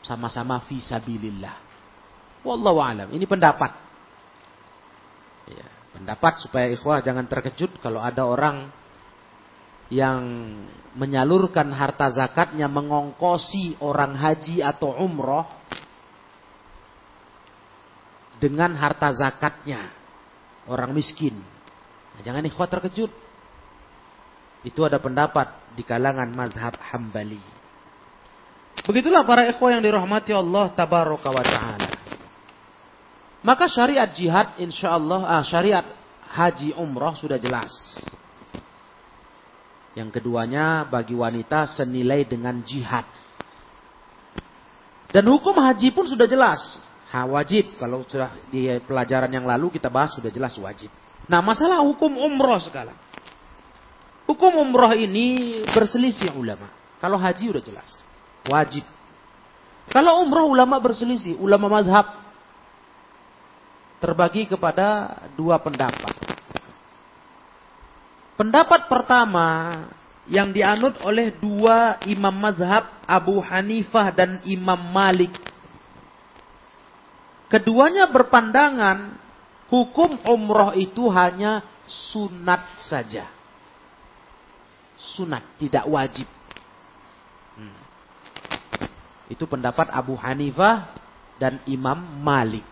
[0.03, 1.57] Sama-sama visabilillah.
[2.43, 3.09] Wallahu alam.
[3.15, 3.71] Ini pendapat.
[5.47, 8.67] Ya, pendapat supaya ikhwah jangan terkejut kalau ada orang
[9.93, 10.21] yang
[10.99, 15.45] menyalurkan harta zakatnya mengongkosi orang haji atau umroh
[18.43, 19.87] dengan harta zakatnya
[20.67, 21.39] orang miskin.
[22.19, 23.15] Nah, jangan ikhwah terkejut.
[24.67, 27.39] Itu ada pendapat di kalangan mazhab Hambali.
[28.83, 31.89] Begitulah para ikhwah yang dirahmati Allah tabaraka wa taala.
[33.47, 35.87] Maka syariat jihad insyaallah ah, syariat
[36.35, 37.71] haji umrah sudah jelas.
[39.95, 43.07] Yang keduanya bagi wanita senilai dengan jihad.
[45.13, 46.92] Dan hukum haji pun sudah jelas.
[47.13, 47.77] Ha, wajib.
[47.77, 50.89] Kalau sudah di pelajaran yang lalu kita bahas sudah jelas wajib.
[51.29, 52.97] Nah masalah hukum umroh sekarang.
[54.25, 56.73] Hukum umroh ini berselisih ulama.
[57.05, 57.91] Kalau haji udah jelas.
[58.49, 58.87] Wajib.
[59.93, 61.37] Kalau umroh ulama berselisih.
[61.37, 62.17] Ulama mazhab.
[64.01, 66.17] Terbagi kepada dua pendapat.
[68.41, 69.47] Pendapat pertama
[70.27, 75.35] yang dianut oleh dua imam mazhab Abu Hanifah dan Imam Malik
[77.53, 79.13] Keduanya berpandangan
[79.69, 83.29] hukum umroh itu hanya sunat saja.
[84.97, 86.25] Sunat, tidak wajib.
[87.61, 87.77] Hmm.
[89.29, 90.97] Itu pendapat Abu Hanifah
[91.37, 92.65] dan Imam Malik.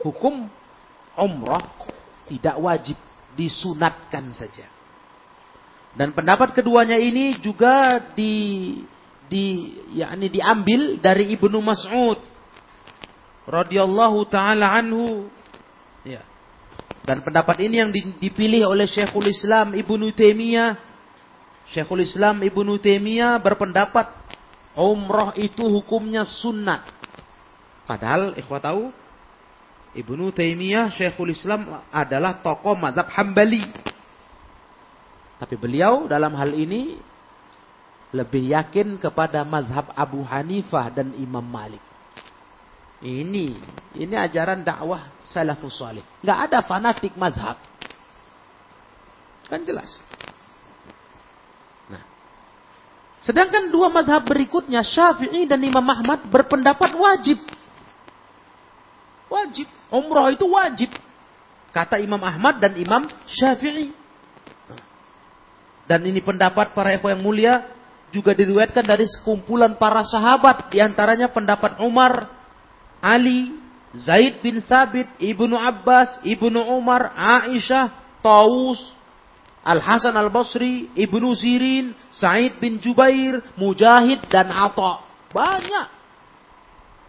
[0.00, 0.48] Hukum
[1.12, 1.60] umroh
[2.24, 2.96] tidak wajib,
[3.36, 4.64] disunatkan saja.
[5.92, 8.32] Dan pendapat keduanya ini juga di
[9.28, 12.37] di yakni diambil dari Ibnu Mas'ud
[13.48, 15.32] radhiyallahu taala anhu.
[16.04, 16.20] Ya.
[17.08, 20.76] Dan pendapat ini yang dipilih oleh Syekhul Islam Ibnu Taimiyah.
[21.72, 24.12] Syekhul Islam Ibnu Taimiyah berpendapat
[24.76, 26.84] umrah itu hukumnya sunat.
[27.88, 28.92] Padahal ikhwah tahu
[29.96, 33.64] Ibnu Taimiyah Syekhul Islam adalah tokoh mazhab Hambali.
[35.40, 37.00] Tapi beliau dalam hal ini
[38.12, 41.87] lebih yakin kepada mazhab Abu Hanifah dan Imam Malik.
[42.98, 43.54] Ini,
[43.94, 46.02] ini ajaran dakwah salafus salih.
[46.18, 47.54] Nggak ada fanatik mazhab.
[49.46, 50.02] Kan jelas.
[51.86, 52.02] Nah.
[53.22, 57.38] Sedangkan dua mazhab berikutnya, Syafi'i dan Imam Ahmad berpendapat wajib.
[59.30, 59.70] Wajib.
[59.94, 60.90] Umrah itu wajib.
[61.70, 63.94] Kata Imam Ahmad dan Imam Syafi'i.
[65.88, 67.54] Dan ini pendapat para ikhwan yang mulia
[68.12, 70.68] juga diriwayatkan dari sekumpulan para sahabat.
[70.68, 72.28] Di antaranya pendapat Umar,
[72.98, 73.54] Ali,
[73.94, 78.78] Zaid bin Sabit, Ibnu Abbas, Ibnu Umar, Aisyah, Taus,
[79.64, 85.02] Al-Hasan Al-Basri, Ibnu Sirin, Said bin Jubair, Mujahid, dan Atta.
[85.32, 85.88] Banyak.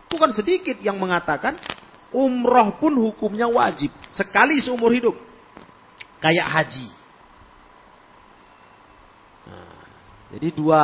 [0.10, 1.56] Bukan sedikit yang mengatakan
[2.10, 3.93] umroh pun hukumnya wajib.
[4.10, 5.15] Sekali seumur hidup.
[6.19, 6.88] Kayak haji.
[9.47, 9.80] Nah,
[10.36, 10.82] jadi dua,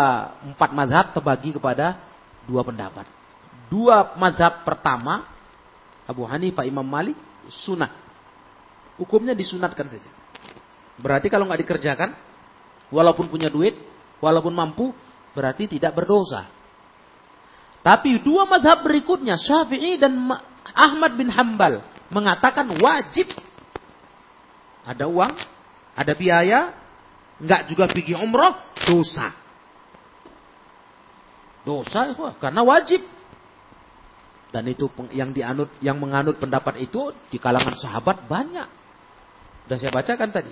[0.47, 1.99] empat mazhab terbagi kepada
[2.47, 3.24] dua pendapat
[3.69, 5.25] dua mazhab pertama
[6.05, 7.17] Abu Hanifah Imam Malik
[7.49, 8.05] sunat
[8.99, 10.11] hukumnya disunatkan saja.
[10.95, 12.15] Berarti kalau nggak dikerjakan
[12.91, 13.75] walaupun punya duit
[14.23, 14.95] walaupun mampu
[15.35, 16.47] berarti tidak berdosa.
[17.85, 20.17] Tapi dua mazhab berikutnya Syafi'i dan
[20.73, 23.29] Ahmad bin Hambal mengatakan wajib.
[24.85, 25.33] Ada uang
[25.97, 26.73] ada biaya
[27.41, 28.53] nggak juga pergi umroh
[28.87, 29.33] dosa.
[31.65, 33.01] Dosa karena wajib
[34.55, 38.63] dan itu yang dianut, yang menganut pendapat itu di kalangan sahabat banyak.
[39.67, 40.51] Sudah saya bacakan tadi.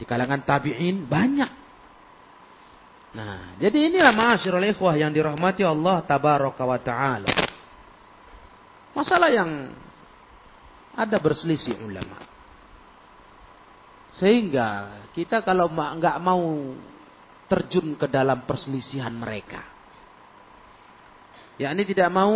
[0.00, 1.52] Di kalangan tabi'in banyak.
[3.20, 7.28] Nah, jadi inilah ma'asyiral ikhwah yang dirahmati Allah tabaraka wa taala.
[8.96, 9.76] Masalah yang
[10.96, 12.24] ada berselisih ulama.
[14.16, 16.72] Sehingga kita kalau nggak mau
[17.44, 19.60] terjun ke dalam perselisihan mereka.
[21.60, 22.32] Ya ini tidak mau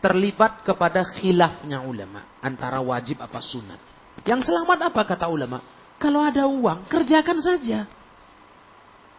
[0.00, 3.80] terlibat kepada khilafnya ulama antara wajib apa sunat.
[4.24, 5.60] Yang selamat apa kata ulama?
[5.96, 7.88] Kalau ada uang, kerjakan saja.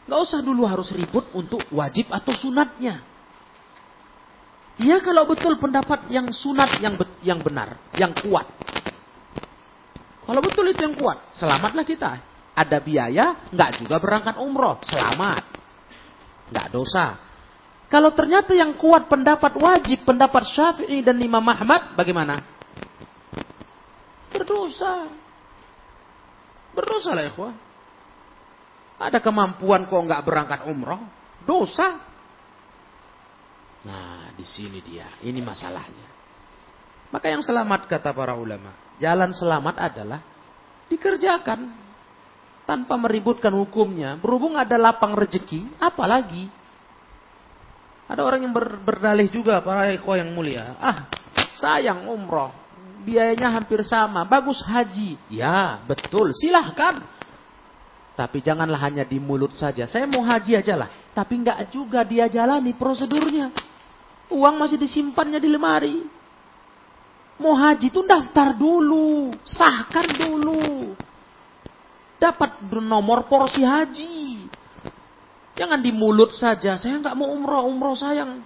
[0.08, 3.04] Gak usah dulu harus ribut untuk wajib atau sunatnya.
[4.78, 6.94] Ya kalau betul pendapat yang sunat yang
[7.26, 8.46] yang benar, yang kuat.
[10.22, 12.22] Kalau betul itu yang kuat, selamatlah kita.
[12.54, 15.44] Ada biaya, nggak juga berangkat umroh, selamat.
[16.54, 17.27] Nggak dosa.
[17.88, 22.44] Kalau ternyata yang kuat pendapat wajib, pendapat Syafi'i dan Imam Ahmad, bagaimana?
[24.28, 25.08] Berdosa.
[26.76, 27.56] Berdosa lah ikhwah.
[29.00, 31.00] Ada kemampuan kok nggak berangkat umroh?
[31.48, 31.96] Dosa.
[33.88, 35.08] Nah, di sini dia.
[35.24, 36.08] Ini masalahnya.
[37.08, 40.20] Maka yang selamat kata para ulama, jalan selamat adalah
[40.92, 41.72] dikerjakan
[42.68, 44.20] tanpa meributkan hukumnya.
[44.20, 46.52] Berhubung ada lapang rezeki, apalagi
[48.08, 50.80] ada orang yang ber, berdalih juga para ikhwah yang mulia.
[50.80, 51.12] Ah,
[51.60, 52.56] sayang umroh.
[53.04, 54.24] Biayanya hampir sama.
[54.24, 55.20] Bagus haji.
[55.28, 56.32] Ya, betul.
[56.32, 57.04] Silahkan.
[58.16, 59.86] Tapi janganlah hanya di mulut saja.
[59.86, 60.90] Saya mau haji aja lah.
[61.12, 63.52] Tapi nggak juga dia jalani prosedurnya.
[64.32, 65.98] Uang masih disimpannya di lemari.
[67.38, 69.36] Mau haji itu daftar dulu.
[69.44, 70.96] Sahkan dulu.
[72.18, 74.37] Dapat nomor porsi haji.
[75.58, 76.78] Jangan di mulut saja.
[76.78, 77.66] Saya nggak mau umroh.
[77.66, 78.46] Umroh sayang.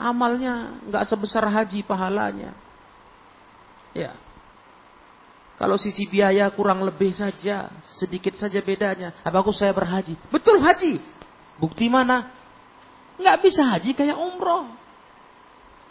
[0.00, 2.56] Amalnya nggak sebesar haji pahalanya.
[3.92, 4.16] Ya.
[5.56, 9.12] Kalau sisi biaya kurang lebih saja, sedikit saja bedanya.
[9.24, 10.16] Apa aku saya berhaji?
[10.28, 11.00] Betul haji.
[11.56, 12.28] Bukti mana?
[13.16, 14.68] Nggak bisa haji kayak umroh.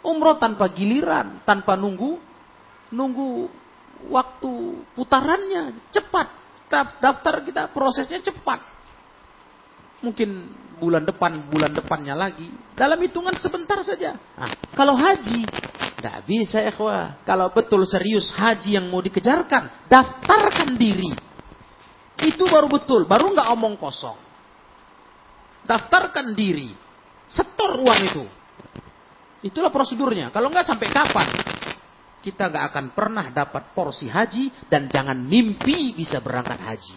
[0.06, 2.14] Umroh tanpa giliran, tanpa nunggu,
[2.94, 3.50] nunggu
[4.06, 6.30] waktu putarannya cepat.
[7.02, 8.75] Daftar kita prosesnya cepat.
[10.04, 10.28] Mungkin
[10.76, 12.48] bulan depan, bulan depannya lagi.
[12.76, 14.16] Dalam hitungan sebentar saja.
[14.36, 15.48] Nah, kalau haji,
[15.96, 17.20] tidak bisa ikhwah.
[17.24, 21.12] Kalau betul serius haji yang mau dikejarkan, daftarkan diri.
[22.20, 24.16] Itu baru betul, baru nggak omong kosong.
[25.64, 26.72] Daftarkan diri.
[27.26, 28.24] Setor uang itu.
[29.42, 30.30] Itulah prosedurnya.
[30.30, 31.28] Kalau nggak sampai kapan?
[32.22, 36.96] Kita nggak akan pernah dapat porsi haji dan jangan mimpi bisa berangkat haji.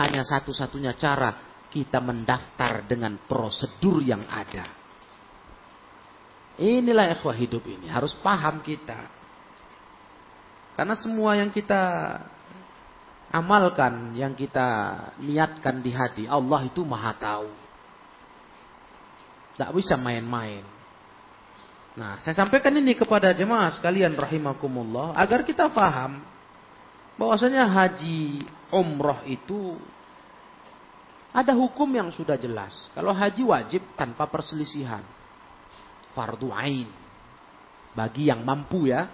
[0.00, 4.66] Hanya satu-satunya cara kita mendaftar dengan prosedur yang ada.
[6.60, 7.88] Inilah ikhwah hidup ini.
[7.88, 9.08] Harus paham kita.
[10.76, 11.80] Karena semua yang kita
[13.30, 14.68] amalkan, yang kita
[15.22, 17.48] niatkan di hati, Allah itu maha tahu.
[19.54, 20.66] Tidak bisa main-main.
[21.94, 26.22] Nah, saya sampaikan ini kepada jemaah sekalian rahimakumullah agar kita paham
[27.18, 29.76] bahwasanya haji umroh itu
[31.30, 32.90] ada hukum yang sudah jelas.
[32.94, 35.02] Kalau haji wajib tanpa perselisihan
[36.12, 36.90] fardu ain.
[37.94, 39.06] Bagi yang mampu ya.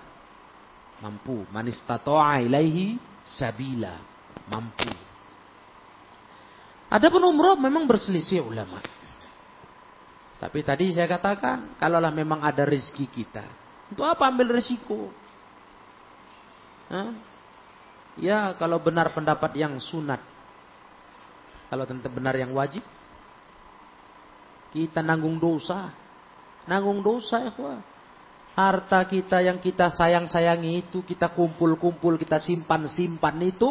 [1.04, 1.44] Mampu.
[1.52, 4.00] Man istata'a ilaihi sabila.
[4.48, 4.88] Mampu.
[6.88, 8.80] Adapun umroh memang berselisih ulama.
[10.36, 13.44] Tapi tadi saya katakan, kalaulah memang ada rezeki kita,
[13.88, 15.08] untuk apa ambil resiko?
[16.92, 17.10] Hah?
[18.20, 20.20] Ya, kalau benar pendapat yang sunat,
[21.66, 22.82] kalau tentu benar yang wajib,
[24.70, 25.90] kita nanggung dosa,
[26.68, 27.52] nanggung dosa ya
[28.56, 33.68] Harta kita yang kita sayang-sayangi itu kita kumpul-kumpul, kita simpan-simpan itu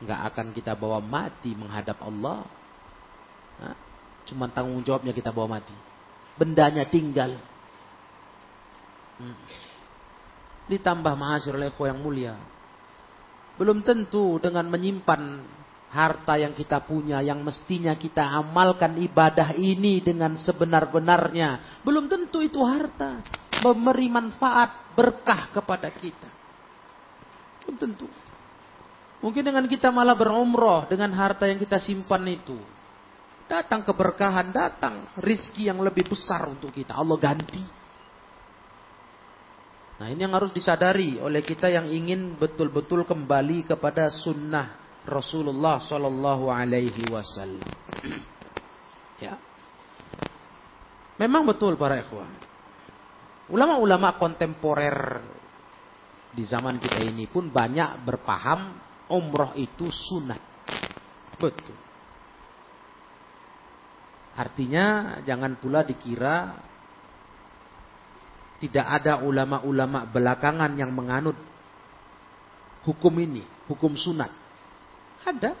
[0.00, 2.44] nggak akan kita bawa mati menghadap Allah.
[3.64, 3.76] Nah,
[4.28, 5.72] cuma tanggung jawabnya kita bawa mati.
[6.36, 7.40] Bendanya tinggal.
[9.20, 9.36] Hmm.
[10.68, 12.36] Ditambah mahasiswa yang mulia.
[13.60, 15.44] Belum tentu dengan menyimpan
[15.92, 21.82] harta yang kita punya yang mestinya kita amalkan ibadah ini dengan sebenar-benarnya.
[21.84, 23.20] Belum tentu itu harta
[23.60, 26.30] memberi manfaat berkah kepada kita.
[27.60, 28.08] Belum tentu.
[29.20, 32.56] Mungkin dengan kita malah berumroh dengan harta yang kita simpan itu
[33.44, 36.96] datang keberkahan datang rizki yang lebih besar untuk kita.
[36.96, 37.79] Allah ganti
[40.00, 46.48] nah ini yang harus disadari oleh kita yang ingin betul-betul kembali kepada sunnah Rasulullah Sallallahu
[46.52, 47.68] Alaihi Wasallam.
[49.24, 49.36] ya.
[51.20, 52.32] Memang betul para ikhwan.
[53.52, 55.20] Ulama-ulama kontemporer
[56.30, 58.78] di zaman kita ini pun banyak berpaham
[59.10, 60.40] umroh itu sunat.
[61.36, 61.76] Betul.
[64.38, 66.54] Artinya jangan pula dikira
[68.60, 71.34] tidak ada ulama-ulama belakangan yang menganut
[72.84, 74.28] hukum ini, hukum sunat.
[75.24, 75.56] Ada.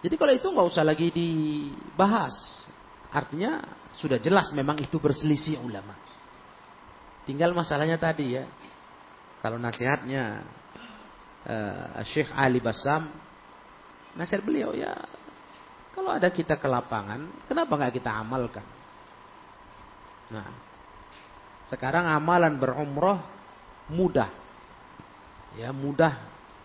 [0.00, 2.64] Jadi kalau itu nggak usah lagi dibahas.
[3.12, 3.60] Artinya
[4.00, 5.92] sudah jelas memang itu berselisih ulama.
[7.28, 8.48] Tinggal masalahnya tadi ya.
[9.44, 10.42] Kalau nasihatnya
[11.44, 13.12] uh, Syekh Ali Basam,
[14.16, 14.96] nasihat beliau ya
[15.98, 18.62] kalau ada kita ke lapangan, kenapa nggak kita amalkan?
[20.30, 20.67] Nah,
[21.68, 23.20] sekarang amalan berumroh
[23.92, 24.32] mudah,
[25.56, 26.16] ya mudah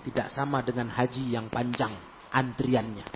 [0.04, 1.92] tidak sama dengan haji yang panjang
[2.32, 3.08] antriannya.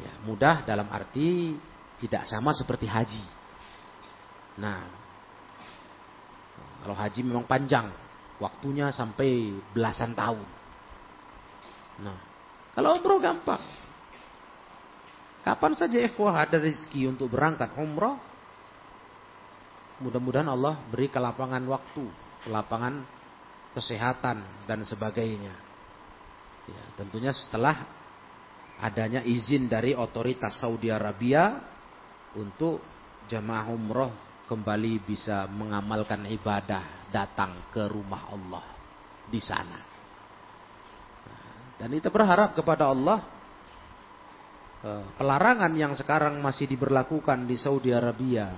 [0.00, 1.58] Ya, mudah dalam arti
[2.00, 3.20] tidak sama seperti haji.
[4.56, 4.80] Nah,
[6.80, 7.92] kalau haji memang panjang,
[8.40, 10.48] waktunya sampai belasan tahun.
[12.00, 12.18] Nah,
[12.72, 13.60] kalau umroh gampang.
[15.40, 18.20] Kapan saja ikhwah ada rezeki untuk berangkat umroh,
[20.00, 22.04] mudah-mudahan Allah beri kelapangan waktu,
[22.48, 23.04] kelapangan
[23.76, 25.54] kesehatan dan sebagainya.
[26.66, 27.86] Ya, tentunya setelah
[28.80, 31.60] adanya izin dari otoritas Saudi Arabia
[32.34, 32.80] untuk
[33.28, 34.12] jamaah umroh
[34.48, 38.64] kembali bisa mengamalkan ibadah datang ke rumah Allah
[39.30, 39.78] di sana.
[41.80, 43.40] Dan kita berharap kepada Allah
[44.80, 48.48] Eh, pelarangan yang sekarang masih diberlakukan di Saudi Arabia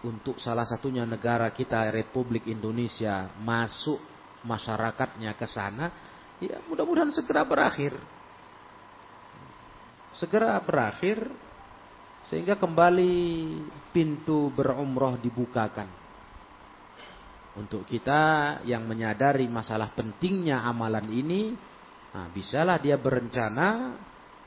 [0.00, 4.00] untuk salah satunya negara kita Republik Indonesia masuk
[4.40, 5.92] masyarakatnya ke sana,
[6.40, 7.92] ya mudah-mudahan segera berakhir.
[10.16, 11.28] Segera berakhir
[12.24, 13.16] sehingga kembali
[13.92, 15.88] pintu berumroh dibukakan.
[17.60, 21.52] Untuk kita yang menyadari masalah pentingnya amalan ini,
[22.14, 23.98] nah, bisalah dia berencana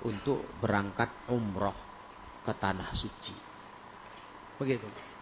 [0.02, 1.76] untuk berangkat umroh
[2.42, 3.36] ke tanah suci.
[4.58, 5.13] Begitu.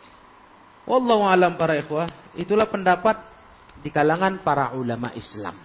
[0.86, 3.18] Wallahu alam para ikhwah, itulah pendapat
[3.82, 5.58] di kalangan para ulama Islam.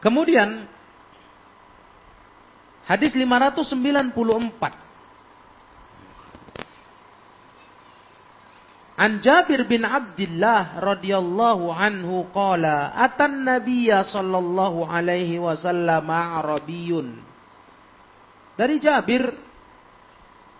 [0.00, 0.68] Kemudian
[2.86, 4.86] hadis 594
[8.96, 17.20] An Jabir bin Abdullah radhiyallahu anhu qala atan nabiyya sallallahu alaihi wasallam arabiyun
[18.56, 19.45] Dari Jabir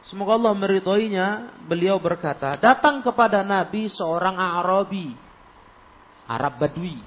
[0.07, 5.12] semoga Allah meridhoinya beliau berkata datang kepada Nabi seorang Arabi
[6.30, 6.98] Arab Badui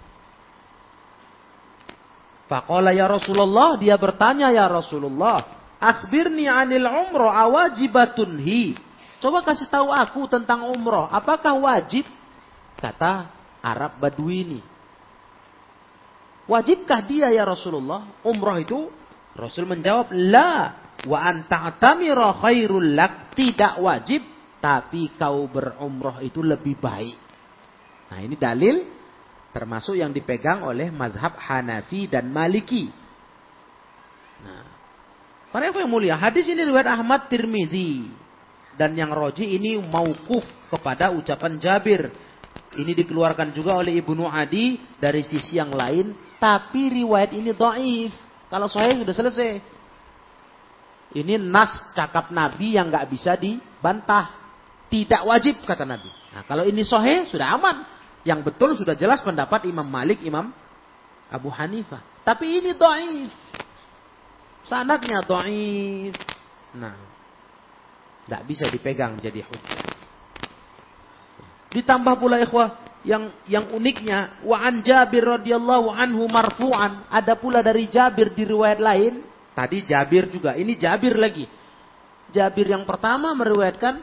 [2.49, 5.47] Faqala ya Rasulullah dia bertanya ya Rasulullah
[5.79, 8.89] akhbirni anil umrah awajibatun hi
[9.19, 11.11] Coba kasih tahu aku tentang umroh.
[11.11, 12.07] Apakah wajib?
[12.79, 13.27] Kata
[13.59, 14.61] Arab Badui ini.
[16.47, 18.07] Wajibkah dia ya Rasulullah?
[18.23, 18.79] Umroh itu?
[19.35, 20.73] Rasul menjawab, La.
[21.05, 23.35] Wa anta'tamira khairul lak.
[23.37, 24.21] Tidak wajib.
[24.59, 27.15] Tapi kau berumroh itu lebih baik.
[28.11, 28.83] Nah ini dalil
[29.55, 32.91] termasuk yang dipegang oleh mazhab Hanafi dan Maliki.
[34.43, 34.65] Nah,
[35.51, 38.07] para yang mulia, hadis ini riwayat Ahmad Tirmidzi
[38.79, 42.11] dan yang roji ini maukuf kepada ucapan Jabir.
[42.69, 46.13] Ini dikeluarkan juga oleh Ibnu Adi dari sisi yang lain.
[46.39, 48.13] Tapi riwayat ini do'if.
[48.47, 49.78] Kalau sahih sudah selesai.
[51.10, 54.38] Ini nas cakap Nabi yang nggak bisa dibantah.
[54.89, 56.10] Tidak wajib kata Nabi.
[56.10, 57.86] Nah, kalau ini sahih sudah aman.
[58.22, 60.53] Yang betul sudah jelas pendapat Imam Malik, Imam
[61.30, 62.01] Abu Hanifah.
[62.22, 63.34] Tapi ini do'if.
[64.66, 66.14] Sanatnya do'if.
[66.78, 66.93] Nah,
[68.26, 69.82] tidak bisa dipegang jadi hujjah.
[71.70, 77.88] Ditambah pula ikhwah yang yang uniknya wa an Jabir radhiyallahu anhu marfu'an ada pula dari
[77.88, 81.45] Jabir di riwayat lain tadi Jabir juga ini Jabir lagi
[82.29, 84.01] Jabir yang pertama meriwayatkan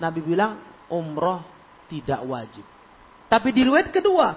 [0.00, 1.44] Nabi bilang umroh
[1.88, 2.64] tidak wajib
[3.28, 4.36] tapi di riwayat kedua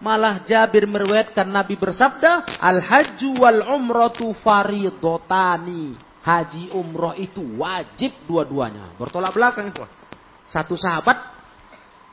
[0.00, 8.96] malah Jabir meriwayatkan Nabi bersabda al hajju wal umratu faridotani haji umroh itu wajib dua-duanya.
[8.96, 9.84] Bertolak belakang itu.
[10.48, 11.36] Satu sahabat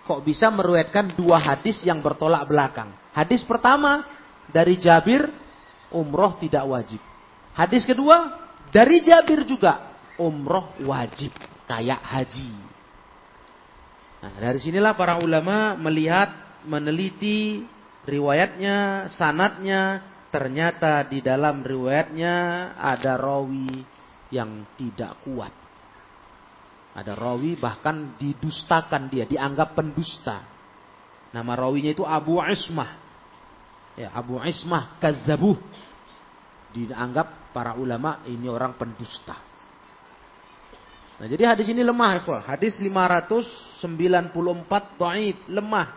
[0.03, 2.91] kok bisa meruatkan dua hadis yang bertolak belakang.
[3.15, 4.03] Hadis pertama
[4.51, 5.31] dari Jabir
[5.95, 6.99] umroh tidak wajib.
[7.51, 8.39] Hadis kedua
[8.71, 11.33] dari Jabir juga umroh wajib
[11.67, 12.51] kayak haji.
[14.21, 16.29] Nah, dari sinilah para ulama melihat,
[16.69, 17.65] meneliti
[18.05, 22.35] riwayatnya, sanatnya, ternyata di dalam riwayatnya
[22.77, 23.81] ada rawi
[24.29, 25.49] yang tidak kuat.
[26.93, 30.43] Ada rawi bahkan didustakan dia, dianggap pendusta.
[31.31, 32.91] Nama rawinya itu Abu Ismah.
[33.95, 35.57] Ya, Abu Ismah Kazabuh.
[36.77, 39.35] Dianggap para ulama ini orang pendusta.
[41.21, 45.87] Nah, jadi hadis ini lemah, ya, Hadis 594 dhaif, lemah.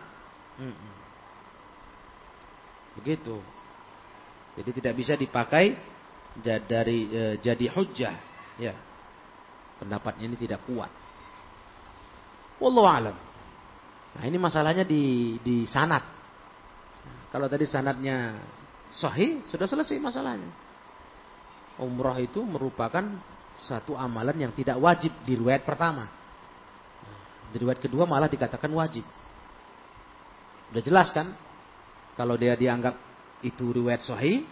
[3.01, 3.41] Begitu.
[4.55, 5.75] Jadi tidak bisa dipakai
[6.43, 8.15] dari e, jadi hujjah.
[8.61, 8.77] Ya.
[9.81, 10.93] Pendapatnya ini tidak kuat.
[12.61, 13.17] Wallahu alam.
[14.15, 16.03] Nah ini masalahnya di di sanat
[17.03, 18.39] nah, kalau tadi sanatnya
[18.87, 20.47] sahih sudah selesai masalahnya
[21.81, 23.03] umrah itu merupakan
[23.55, 26.11] satu amalan yang tidak wajib di riwayat pertama
[27.51, 29.03] di riwayat kedua malah dikatakan wajib
[30.75, 31.31] udah jelas kan
[32.19, 32.95] kalau dia dianggap
[33.43, 34.43] itu riwayat sahih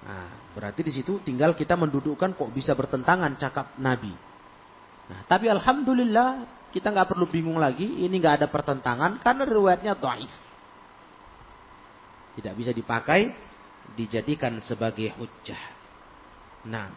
[0.00, 4.12] Nah, berarti di situ tinggal kita mendudukkan kok bisa bertentangan cakap Nabi.
[5.12, 10.32] Nah, tapi alhamdulillah kita nggak perlu bingung lagi, ini nggak ada pertentangan karena riwayatnya dhaif.
[12.40, 13.34] Tidak bisa dipakai
[13.92, 15.79] dijadikan sebagai hujjah.
[16.68, 16.88] Nah,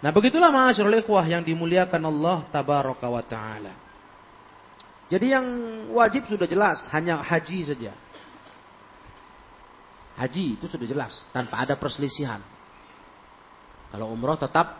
[0.00, 3.72] Nah begitulah ma'asyarul ikhwah yang dimuliakan Allah tabaraka wa ta'ala.
[5.12, 5.46] Jadi yang
[5.92, 7.92] wajib sudah jelas, hanya haji saja.
[10.16, 12.40] Haji itu sudah jelas, tanpa ada perselisihan.
[13.92, 14.78] Kalau umroh tetap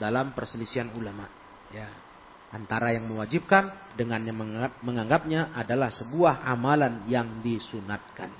[0.00, 1.28] dalam perselisihan ulama.
[1.74, 1.90] Ya.
[2.50, 4.38] Antara yang mewajibkan dengan yang
[4.82, 8.30] menganggapnya adalah sebuah amalan yang disunatkan.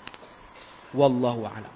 [0.97, 1.75] Wallahu a'lam.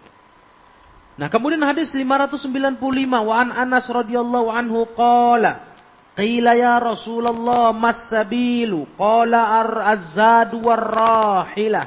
[1.14, 5.74] Nah, kemudian hadis 595 wa an Anas radhiyallahu anhu qala
[6.14, 8.86] Qila ya Rasulullah mas sabilu?
[8.94, 11.86] Qala ar azad war rahilah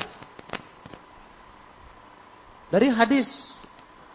[2.68, 3.28] Dari hadis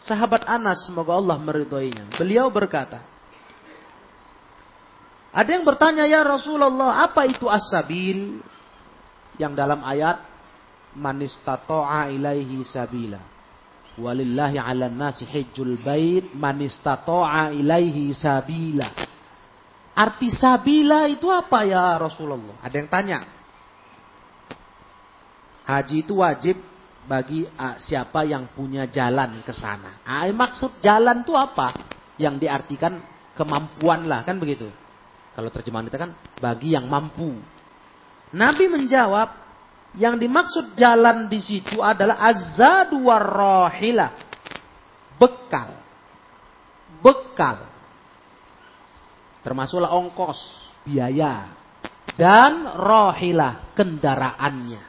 [0.04, 2.12] sahabat Anas semoga Allah meridhoinya.
[2.16, 3.00] Beliau berkata
[5.32, 8.40] Ada yang bertanya ya Rasulullah apa itu as-sabil?
[9.40, 10.20] Yang dalam ayat
[10.92, 13.32] manistata'a ilaihi sabila
[14.00, 18.88] Walillahi 'alan nasi hajjul bait man istata'a ilaihi sabila.
[19.92, 22.56] Arti sabila itu apa ya Rasulullah?
[22.64, 23.18] Ada yang tanya.
[25.68, 26.56] Haji itu wajib
[27.04, 30.00] bagi uh, siapa yang punya jalan ke sana.
[30.06, 31.74] Ah, maksud jalan itu apa?
[32.16, 33.02] Yang diartikan
[33.36, 34.70] kemampuan lah, kan begitu.
[35.32, 37.40] Kalau terjemahan kita kan bagi yang mampu.
[38.32, 39.28] Nabi menjawab,
[39.92, 44.08] yang dimaksud jalan di situ adalah azadu warrohila.
[45.20, 45.70] Bekal.
[47.04, 47.68] Bekal.
[49.44, 50.38] Termasuklah ongkos,
[50.88, 51.52] biaya.
[52.16, 54.82] Dan rohila, kendaraannya.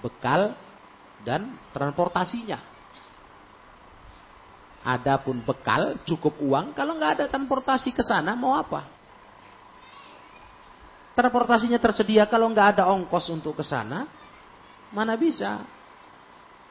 [0.00, 0.54] Bekal
[1.26, 2.58] dan transportasinya.
[4.80, 8.99] Adapun bekal cukup uang, kalau nggak ada transportasi ke sana mau apa?
[11.20, 14.08] Transportasinya tersedia kalau nggak ada ongkos untuk ke sana,
[14.90, 15.60] mana bisa?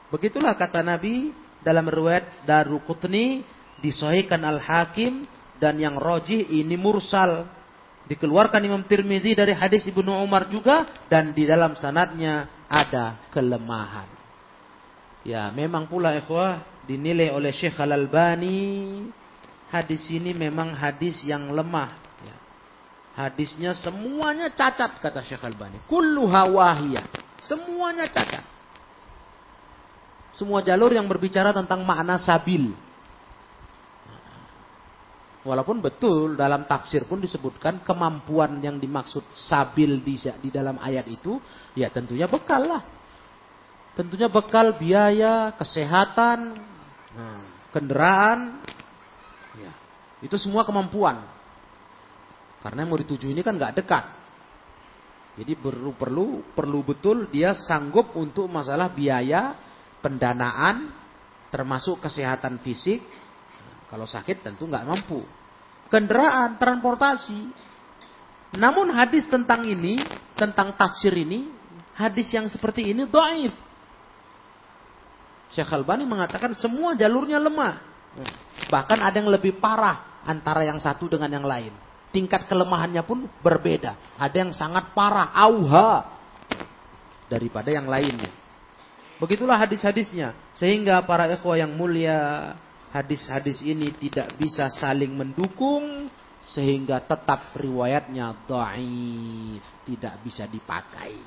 [0.09, 1.29] Begitulah kata Nabi
[1.61, 3.45] dalam riwayat Daruqutni
[3.77, 5.29] disohikan Al-Hakim
[5.61, 7.45] dan yang roji ini mursal
[8.09, 14.09] dikeluarkan Imam Tirmidzi dari hadis Ibnu Umar juga dan di dalam sanatnya ada kelemahan.
[15.21, 19.05] Ya, memang pula ikhwah dinilai oleh Syekh Al-Albani
[19.69, 22.08] hadis ini memang hadis yang lemah
[23.19, 25.83] Hadisnya semuanya cacat kata Syekh Albani.
[25.91, 27.03] Kullu hawahiyah.
[27.43, 28.47] Semuanya cacat.
[30.31, 32.71] Semua jalur yang berbicara tentang makna sabil.
[35.43, 41.43] Walaupun betul dalam tafsir pun disebutkan kemampuan yang dimaksud sabil di, di dalam ayat itu,
[41.75, 42.83] ya tentunya bekal lah.
[43.99, 46.55] Tentunya bekal biaya, kesehatan,
[47.15, 47.43] nah,
[47.75, 48.63] kendaraan,
[49.59, 49.71] ya,
[50.23, 51.38] itu semua kemampuan.
[52.59, 54.05] Karena yang mau dituju ini kan nggak dekat.
[55.39, 59.55] Jadi perlu perlu perlu betul dia sanggup untuk masalah biaya,
[60.03, 60.91] pendanaan,
[61.47, 62.99] termasuk kesehatan fisik.
[63.87, 65.23] Kalau sakit tentu nggak mampu.
[65.87, 67.41] Kendaraan, transportasi.
[68.59, 70.03] Namun hadis tentang ini,
[70.35, 71.49] tentang tafsir ini,
[71.95, 73.55] hadis yang seperti ini doaif.
[75.49, 77.81] Syekh Albani mengatakan semua jalurnya lemah.
[78.69, 84.17] Bahkan ada yang lebih parah antara yang satu dengan yang lain tingkat kelemahannya pun berbeda.
[84.17, 86.05] Ada yang sangat parah, auha
[87.29, 88.31] daripada yang lainnya.
[89.21, 90.33] Begitulah hadis-hadisnya.
[90.55, 92.55] Sehingga para ikhwah yang mulia,
[92.89, 101.19] hadis-hadis ini tidak bisa saling mendukung sehingga tetap riwayatnya dhaif, tidak bisa dipakai.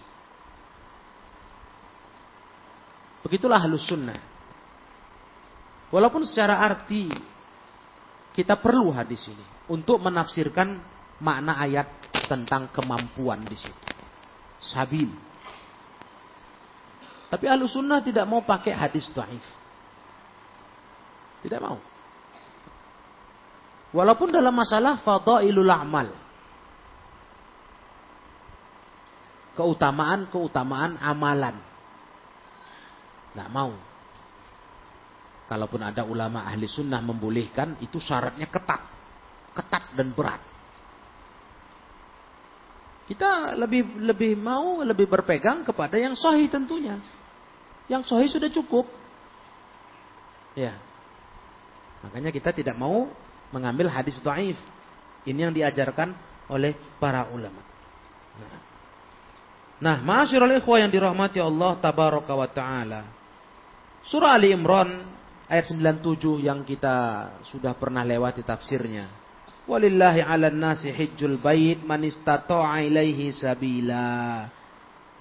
[3.22, 4.18] Begitulah halus sunnah.
[5.92, 7.12] Walaupun secara arti
[8.32, 10.80] kita perlu hadis ini untuk menafsirkan
[11.20, 11.88] makna ayat
[12.26, 13.92] tentang kemampuan di situ.
[14.62, 15.08] Sabil.
[17.28, 19.44] Tapi ahlu sunnah tidak mau pakai hadis dhaif.
[21.44, 21.76] Tidak mau.
[23.92, 26.08] Walaupun dalam masalah fadailul amal.
[29.52, 31.56] Keutamaan-keutamaan amalan.
[33.32, 33.91] Tidak mau.
[35.52, 38.92] Kalaupun ada ulama ahli sunnah membolehkan, itu syaratnya ketat
[39.52, 40.40] ketat dan berat.
[43.04, 46.96] Kita lebih lebih mau lebih berpegang kepada yang sahih tentunya.
[47.90, 48.88] Yang sahih sudah cukup.
[50.56, 50.80] Ya.
[52.00, 53.12] Makanya kita tidak mau
[53.52, 54.56] mengambil hadis dhaif.
[55.28, 56.16] Ini yang diajarkan
[56.50, 57.62] oleh para ulama.
[58.40, 58.60] Nah,
[59.78, 63.02] nah ma'asyiral ikhwah yang dirahmati Allah tabaraka wa taala.
[64.02, 65.04] Surah Ali Imran
[65.52, 69.04] ayat 97 yang kita sudah pernah lewati tafsirnya.
[69.68, 74.48] Walillahi 'alan nasi hijjul bait man istata'a ilaihi sabila.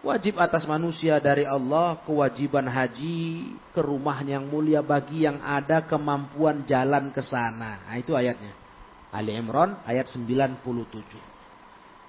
[0.01, 6.65] Wajib atas manusia dari Allah kewajiban haji ke rumah yang mulia bagi yang ada kemampuan
[6.65, 7.85] jalan ke sana.
[7.85, 8.49] Nah, itu ayatnya.
[9.13, 10.57] Ali Imran ayat 97.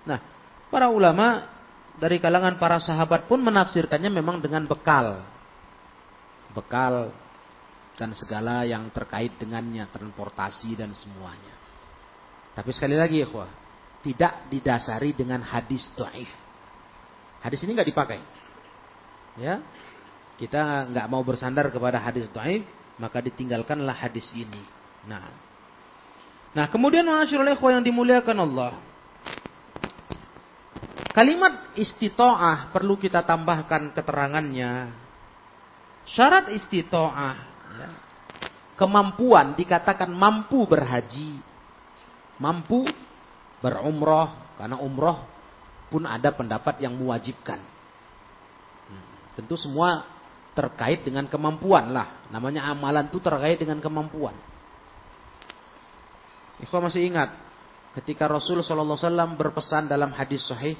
[0.08, 0.24] Nah,
[0.72, 1.52] para ulama
[2.00, 5.20] dari kalangan para sahabat pun menafsirkannya memang dengan bekal.
[6.56, 7.12] Bekal
[7.96, 11.54] dan segala yang terkait dengannya, transportasi dan semuanya.
[12.52, 13.28] Tapi sekali lagi ya,
[14.02, 16.28] tidak didasari dengan hadis dhaif.
[17.40, 18.20] Hadis ini nggak dipakai.
[19.40, 19.62] Ya.
[20.36, 22.66] Kita nggak mau bersandar kepada hadis dhaif,
[22.98, 24.62] maka ditinggalkanlah hadis ini.
[25.06, 25.30] Nah.
[26.52, 28.72] Nah, kemudian ma'asyiral ikhwah yang dimuliakan Allah.
[31.12, 34.92] Kalimat istitoah perlu kita tambahkan keterangannya.
[36.08, 37.88] Syarat istitoah, ya,
[38.76, 41.38] kemampuan dikatakan mampu berhaji,
[42.40, 42.84] mampu
[43.62, 45.22] berumroh, karena umroh
[45.92, 47.60] pun ada pendapat yang mewajibkan.
[48.88, 49.06] Hmm,
[49.38, 50.08] tentu semua
[50.52, 52.28] terkait dengan kemampuan lah.
[52.28, 54.36] Namanya amalan itu terkait dengan kemampuan.
[56.62, 57.34] Ikhwah masih ingat
[57.98, 60.78] ketika Rasul Shallallahu Alaihi berpesan dalam hadis sahih,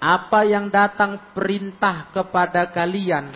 [0.00, 3.32] apa yang datang perintah kepada kalian.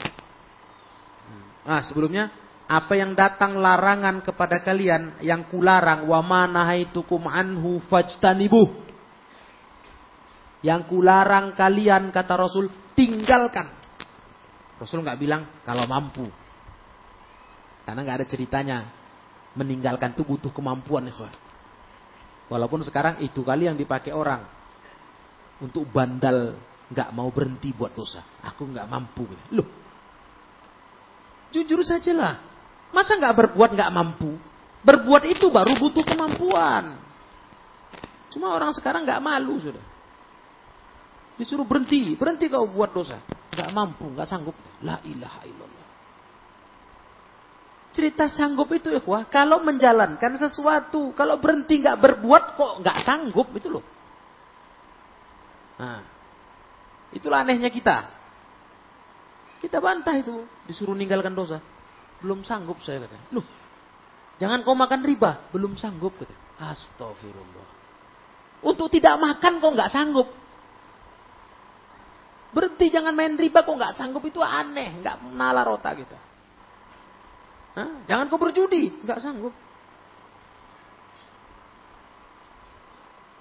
[1.66, 2.32] Nah sebelumnya
[2.70, 8.90] apa yang datang larangan kepada kalian yang kularang wa manahaitukum anhu fajtanibuh
[10.60, 13.68] yang kularang kalian kata Rasul tinggalkan.
[14.76, 16.28] Rasul nggak bilang kalau mampu.
[17.84, 18.78] Karena nggak ada ceritanya
[19.56, 21.08] meninggalkan itu butuh kemampuan.
[22.52, 24.44] Walaupun sekarang itu kali yang dipakai orang
[25.64, 26.56] untuk bandal
[26.92, 28.20] nggak mau berhenti buat dosa.
[28.44, 29.24] Aku nggak mampu.
[29.56, 29.68] Loh,
[31.50, 32.34] jujur saja lah.
[32.90, 34.34] Masa nggak berbuat nggak mampu?
[34.82, 36.98] Berbuat itu baru butuh kemampuan.
[38.30, 39.84] Cuma orang sekarang nggak malu sudah.
[41.40, 43.16] Disuruh berhenti, berhenti kau buat dosa.
[43.48, 44.52] Gak mampu, gak sanggup.
[44.84, 45.86] La ilaha illallah.
[47.96, 49.00] Cerita sanggup itu ya.
[49.32, 53.84] Kalau menjalankan sesuatu, kalau berhenti gak berbuat kok gak sanggup itu loh.
[55.80, 56.04] Nah,
[57.16, 58.19] itulah anehnya kita.
[59.60, 61.60] Kita bantah itu, disuruh ninggalkan dosa.
[62.24, 63.36] Belum sanggup saya kata.
[63.36, 63.44] Loh,
[64.40, 65.52] jangan kau makan riba.
[65.52, 66.32] Belum sanggup kata.
[66.56, 67.68] Astagfirullah.
[68.64, 70.28] Untuk tidak makan kok nggak sanggup.
[72.50, 76.18] Berhenti jangan main riba kok nggak sanggup itu aneh, nggak nalar otak kita.
[78.04, 79.54] Jangan kau berjudi, nggak sanggup.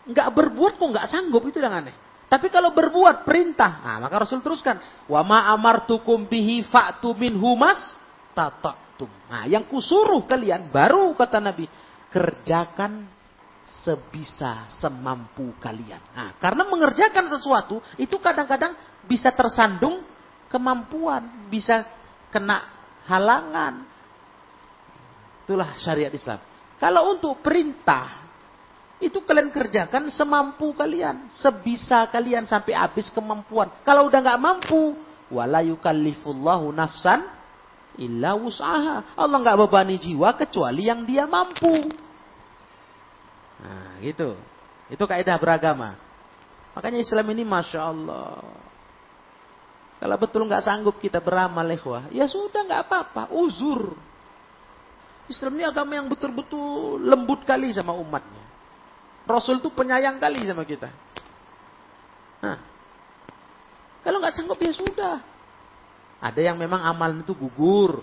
[0.08, 1.96] Nggak berbuat kok nggak sanggup itu yang aneh.
[2.30, 4.78] Tapi kalau berbuat perintah, nah maka Rasul teruskan,
[5.10, 7.82] wa ma amartukum bihi fa'tu minhu mas
[8.38, 9.10] tatatum.
[9.26, 11.66] Nah, yang kusuruh kalian baru kata Nabi,
[12.14, 13.10] kerjakan
[13.66, 16.02] sebisa semampu kalian.
[16.14, 18.78] Nah, karena mengerjakan sesuatu itu kadang-kadang
[19.10, 20.06] bisa tersandung
[20.54, 21.82] kemampuan, bisa
[22.30, 22.62] kena
[23.10, 23.90] halangan.
[25.50, 26.38] Itulah syariat Islam.
[26.78, 28.29] Kalau untuk perintah,
[29.00, 33.72] itu kalian kerjakan semampu kalian, sebisa kalian sampai habis kemampuan.
[33.88, 34.96] Kalau udah nggak mampu,
[35.32, 37.24] wala yukallifullahu nafsan
[37.96, 39.16] illa wus'aha.
[39.16, 41.90] Allah nggak bebani jiwa kecuali yang dia mampu.
[43.60, 44.36] Nah, gitu.
[44.92, 45.96] Itu kaidah beragama.
[46.76, 48.44] Makanya Islam ini masya Allah
[50.00, 54.00] kalau betul nggak sanggup kita beramal ikhwah, ya sudah nggak apa-apa, uzur.
[55.28, 58.39] Islam ini agama yang betul-betul lembut kali sama umatnya.
[59.30, 60.90] Rasul itu penyayang kali sama kita.
[62.42, 62.58] Nah,
[64.02, 65.22] kalau nggak sanggup ya sudah.
[66.18, 68.02] Ada yang memang amalan itu gugur,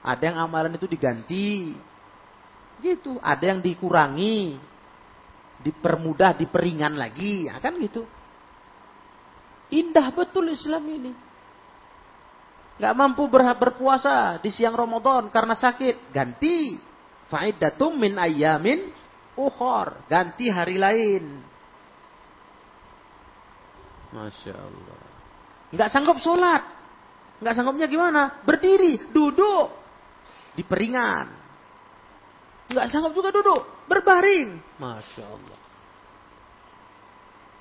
[0.00, 1.76] ada yang amalan itu diganti,
[2.80, 3.20] gitu.
[3.20, 4.56] Ada yang dikurangi,
[5.60, 8.08] dipermudah, diperingan lagi, ya kan gitu.
[9.70, 11.12] Indah betul Islam ini.
[12.80, 16.10] Gak mampu berpuasa di siang Ramadan karena sakit.
[16.10, 16.76] Ganti.
[17.30, 18.92] Faidatum min ayamin
[19.36, 20.06] ukhor.
[20.08, 21.24] Ganti hari lain.
[24.12, 25.00] Masya Allah.
[25.72, 26.62] Gak sanggup sholat.
[27.40, 28.44] Gak sanggupnya gimana?
[28.44, 29.72] Berdiri, duduk.
[30.52, 31.26] Diperingan.
[32.68, 33.88] Gak sanggup juga duduk.
[33.88, 34.60] Berbaring.
[34.76, 35.58] Masya Allah.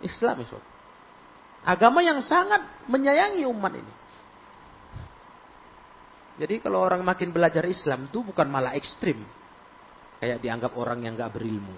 [0.04, 0.60] Islam itu.
[1.62, 3.94] Agama yang sangat menyayangi umat ini.
[6.42, 9.22] Jadi kalau orang makin belajar Islam itu bukan malah ekstrim.
[10.22, 11.74] Kayak dianggap orang yang gak berilmu.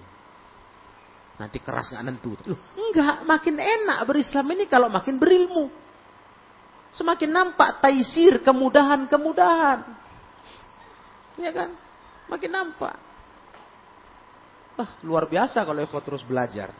[1.40, 2.36] Nanti keras gak nentu.
[2.44, 5.72] Loh, enggak, makin enak berislam ini kalau makin berilmu.
[6.94, 9.80] Semakin nampak taisir, kemudahan-kemudahan.
[11.40, 11.74] Ya kan?
[12.30, 12.94] Makin nampak.
[14.78, 16.70] Ah, luar biasa kalau Eko terus belajar.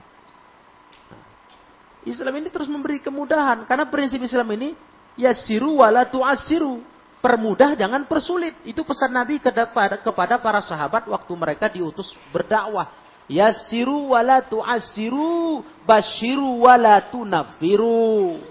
[2.04, 3.64] Islam ini terus memberi kemudahan.
[3.64, 4.76] Karena prinsip Islam ini,
[5.16, 6.93] yasiru wala tu'asiru.
[7.25, 8.53] Permudah jangan persulit.
[8.68, 12.93] Itu pesan Nabi kepada, para sahabat waktu mereka diutus berdakwah.
[13.25, 18.45] Yasiru wala tu'asiru, bashiru wala tunafiru.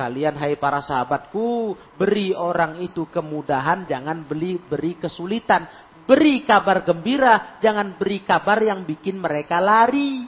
[0.00, 5.68] Kalian hai para sahabatku, beri orang itu kemudahan, jangan beli beri kesulitan.
[6.08, 10.24] Beri kabar gembira, jangan beri kabar yang bikin mereka lari.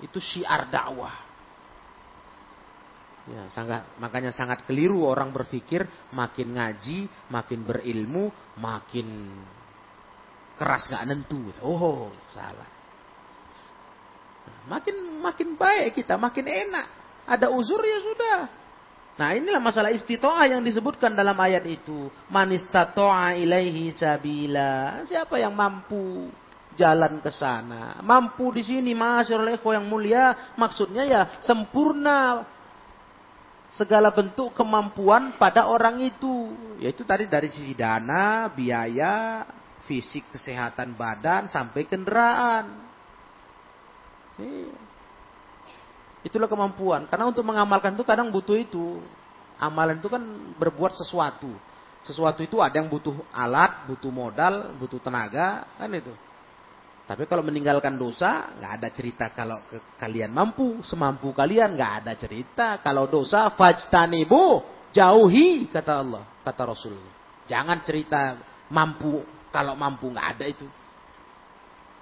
[0.00, 1.25] Itu syiar dakwah.
[3.26, 5.82] Ya, sangat makanya sangat keliru orang berpikir
[6.14, 8.30] makin ngaji, makin berilmu,
[8.62, 9.34] makin
[10.54, 11.50] keras nggak nentu.
[11.58, 12.70] Oh, salah.
[14.70, 16.86] Makin makin baik kita, makin enak.
[17.26, 18.38] Ada uzur ya sudah.
[19.16, 22.06] Nah inilah masalah istitoah yang disebutkan dalam ayat itu.
[22.30, 25.02] Manistatoa ilaihi sabila.
[25.02, 26.30] Siapa yang mampu
[26.76, 27.98] jalan ke sana.
[28.04, 32.44] Mampu di sini, masyarakat yang mulia, maksudnya ya sempurna
[33.76, 36.56] segala bentuk kemampuan pada orang itu.
[36.80, 39.44] Yaitu tadi dari sisi dana, biaya,
[39.84, 42.66] fisik, kesehatan badan, sampai kendaraan.
[46.24, 47.06] Itulah kemampuan.
[47.06, 48.98] Karena untuk mengamalkan itu kadang butuh itu.
[49.56, 50.20] Amalan itu kan
[50.56, 51.52] berbuat sesuatu.
[52.04, 56.12] Sesuatu itu ada yang butuh alat, butuh modal, butuh tenaga, kan itu.
[57.06, 59.62] Tapi kalau meninggalkan dosa, nggak ada cerita kalau
[59.94, 62.82] kalian mampu, semampu kalian nggak ada cerita.
[62.82, 66.98] Kalau dosa, fajtanibu, jauhi kata Allah, kata Rasul.
[67.46, 68.34] Jangan cerita
[68.74, 69.22] mampu,
[69.54, 70.66] kalau mampu nggak ada itu.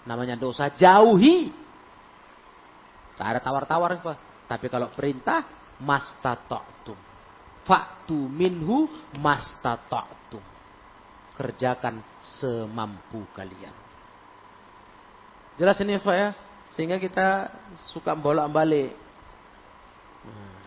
[0.08, 1.52] Namanya dosa, jauhi.
[3.20, 4.16] Tak ada tawar-tawar apa.
[4.48, 5.44] Tapi kalau perintah,
[5.84, 6.96] mastata'tum.
[7.68, 8.88] Faktu minhu
[9.20, 10.40] mastata'tum.
[11.36, 13.83] Kerjakan semampu kalian.
[15.54, 16.30] Jelas ini Pak ya?
[16.74, 17.46] Sehingga kita
[17.94, 18.90] suka bolak-balik.
[20.26, 20.58] Nah,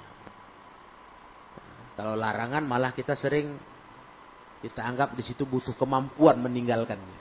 [2.00, 3.60] kalau larangan malah kita sering
[4.64, 7.20] kita anggap di situ butuh kemampuan meninggalkannya.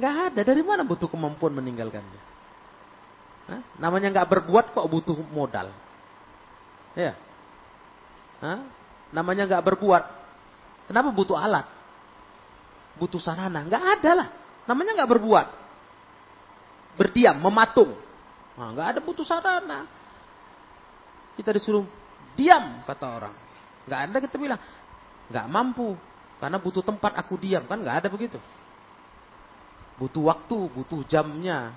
[0.00, 0.40] Enggak ada.
[0.40, 2.20] Dari mana butuh kemampuan meninggalkannya?
[3.52, 3.60] Hah?
[3.76, 5.68] Namanya enggak berbuat kok butuh modal.
[6.96, 7.12] Ya.
[8.40, 8.64] Hah?
[9.12, 10.04] Namanya enggak berbuat.
[10.88, 11.68] Kenapa butuh alat?
[12.96, 13.60] Butuh sarana.
[13.60, 14.28] Enggak ada lah.
[14.64, 15.57] Namanya enggak berbuat
[16.98, 17.94] berdiam, mematung.
[18.58, 19.86] Nah, nggak ada butuh sarana.
[21.38, 21.86] Kita disuruh
[22.34, 23.34] diam, kata orang.
[23.86, 24.60] Nggak ada kita bilang,
[25.30, 25.94] nggak mampu.
[26.42, 27.62] Karena butuh tempat aku diam.
[27.70, 28.38] Kan nggak ada begitu.
[29.98, 31.74] Butuh waktu, butuh jamnya.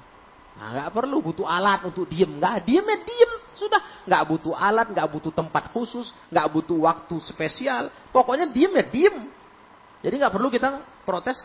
[0.58, 2.38] Nah, nggak perlu butuh alat untuk diem.
[2.38, 3.32] Nggak diem ya diem.
[3.58, 3.82] Sudah.
[4.06, 6.14] Nggak butuh alat, nggak butuh tempat khusus.
[6.30, 7.90] Nggak butuh waktu spesial.
[8.14, 9.18] Pokoknya diem ya diem.
[10.02, 11.42] Jadi nggak perlu kita protes.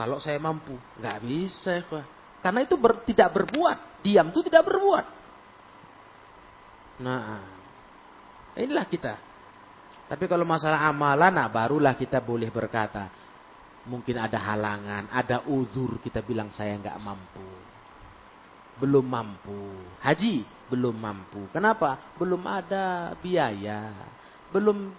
[0.00, 0.76] Kalau saya mampu.
[0.96, 1.84] Nggak bisa.
[2.44, 4.04] Karena itu ber, tidak berbuat.
[4.04, 5.06] Diam itu tidak berbuat.
[7.00, 7.40] Nah,
[8.60, 9.16] inilah kita.
[10.04, 13.08] Tapi kalau masalah amalan, nah barulah kita boleh berkata.
[13.88, 17.48] Mungkin ada halangan, ada uzur kita bilang saya nggak mampu.
[18.76, 19.80] Belum mampu.
[20.04, 21.48] Haji, belum mampu.
[21.48, 22.12] Kenapa?
[22.20, 23.88] Belum ada biaya.
[24.52, 24.92] Belum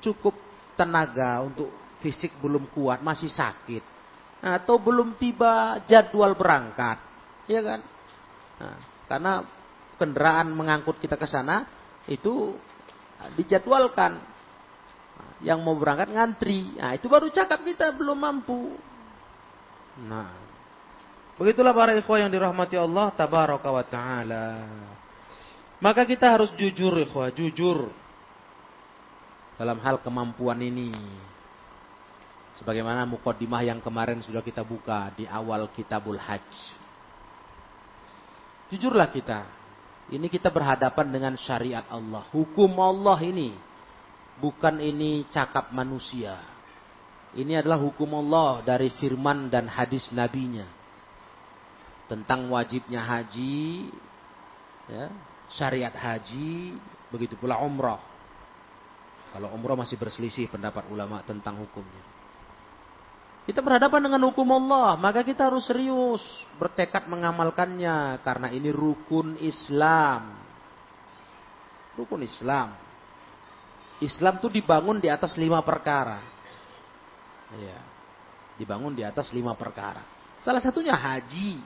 [0.00, 0.32] cukup
[0.72, 1.68] tenaga untuk
[2.00, 3.84] fisik belum kuat, masih sakit
[4.38, 6.98] atau belum tiba jadwal berangkat,
[7.50, 7.80] ya kan?
[8.58, 8.78] Nah,
[9.10, 9.32] karena
[9.98, 11.66] kendaraan mengangkut kita ke sana
[12.06, 12.54] itu
[13.34, 14.38] dijadwalkan.
[15.38, 18.74] Yang mau berangkat ngantri, nah itu baru cakap kita belum mampu.
[20.02, 20.34] Nah,
[21.38, 24.46] begitulah para ikhwah yang dirahmati Allah tabaraka wa taala.
[25.78, 27.86] Maka kita harus jujur ikhwah, jujur
[29.54, 30.90] dalam hal kemampuan ini.
[32.58, 36.50] Sebagaimana mukaddimah yang kemarin sudah kita buka di awal kitabul hajj.
[38.74, 39.46] Jujurlah kita.
[40.10, 42.26] Ini kita berhadapan dengan syariat Allah.
[42.34, 43.54] Hukum Allah ini.
[44.42, 46.34] Bukan ini cakap manusia.
[47.38, 50.66] Ini adalah hukum Allah dari firman dan hadis nabinya.
[52.10, 53.86] Tentang wajibnya haji.
[54.90, 55.14] Ya,
[55.54, 56.74] syariat haji.
[57.14, 58.02] Begitu pula umrah.
[59.30, 62.17] Kalau umrah masih berselisih pendapat ulama tentang hukumnya.
[63.48, 66.20] Kita berhadapan dengan hukum Allah, maka kita harus serius
[66.60, 70.36] bertekad mengamalkannya karena ini rukun Islam.
[71.96, 72.76] Rukun Islam.
[74.04, 76.20] Islam itu dibangun di atas lima perkara.
[77.56, 77.80] Ya.
[78.60, 80.04] Dibangun di atas lima perkara.
[80.44, 81.56] Salah satunya haji.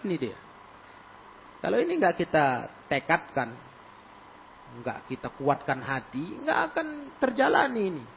[0.00, 0.38] Ini dia.
[1.60, 3.52] Kalau ini nggak kita tekadkan,
[4.80, 6.86] nggak kita kuatkan hati, nggak akan
[7.20, 8.13] terjalani ini.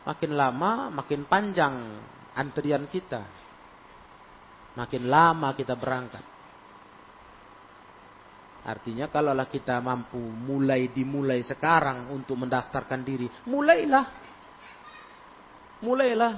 [0.00, 1.74] Makin lama makin panjang
[2.32, 3.20] antrian kita.
[4.78, 6.24] Makin lama kita berangkat.
[8.60, 14.04] Artinya kalaulah kita mampu mulai dimulai sekarang untuk mendaftarkan diri, mulailah.
[15.80, 16.32] Mulailah.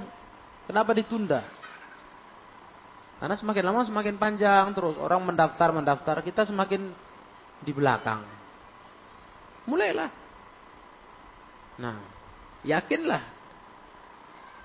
[0.63, 1.43] Kenapa ditunda?
[3.19, 6.95] Karena semakin lama semakin panjang terus orang mendaftar mendaftar kita semakin
[7.59, 8.23] di belakang.
[9.67, 10.11] Mulailah.
[11.79, 11.99] Nah,
[12.63, 13.32] yakinlah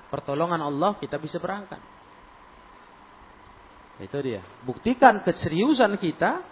[0.08, 1.80] pertolongan Allah kita bisa berangkat.
[3.98, 4.42] Itu dia.
[4.62, 6.42] Buktikan keseriusan kita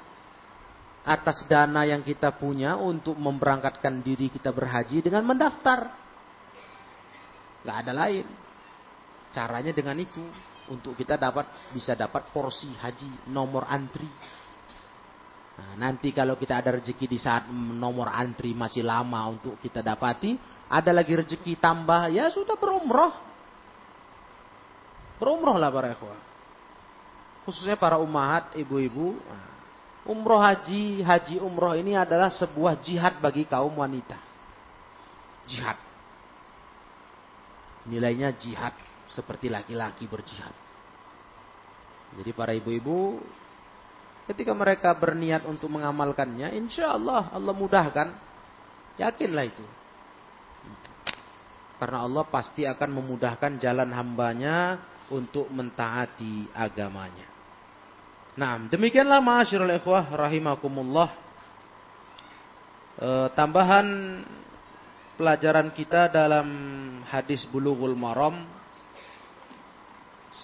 [1.06, 5.94] atas dana yang kita punya untuk memberangkatkan diri kita berhaji dengan mendaftar.
[7.62, 8.26] Gak ada lain.
[9.30, 10.22] Caranya dengan itu.
[10.66, 14.10] Untuk kita dapat bisa dapat porsi haji nomor antri.
[15.56, 20.34] Nah, nanti kalau kita ada rezeki di saat nomor antri masih lama untuk kita dapati,
[20.66, 23.25] ada lagi rezeki tambah, ya sudah berumroh.
[25.16, 26.20] Berumroh lah para ikhwah.
[27.48, 29.16] Khususnya para umahat, ibu-ibu.
[29.22, 29.56] Nah,
[30.06, 34.14] Umroh haji, haji umroh ini adalah sebuah jihad bagi kaum wanita.
[35.50, 35.74] Jihad.
[37.90, 38.70] Nilainya jihad
[39.10, 40.54] seperti laki-laki berjihad.
[42.22, 43.18] Jadi para ibu-ibu
[44.30, 48.08] ketika mereka berniat untuk mengamalkannya, insya Allah Allah mudahkan.
[49.02, 49.66] Yakinlah itu.
[51.82, 54.78] Karena Allah pasti akan memudahkan jalan hambanya
[55.10, 57.26] untuk mentaati agamanya.
[58.36, 61.08] Nah, demikianlah ma'asyiral ikhwah rahimakumullah.
[63.00, 63.86] E, tambahan
[65.16, 66.48] pelajaran kita dalam
[67.08, 68.44] hadis Bulughul Maram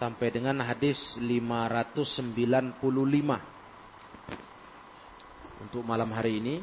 [0.01, 2.81] sampai dengan hadis 595
[5.63, 6.57] untuk malam hari ini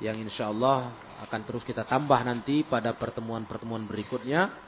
[0.00, 0.92] yang insya Allah
[1.24, 4.65] akan terus kita tambah nanti pada pertemuan-pertemuan berikutnya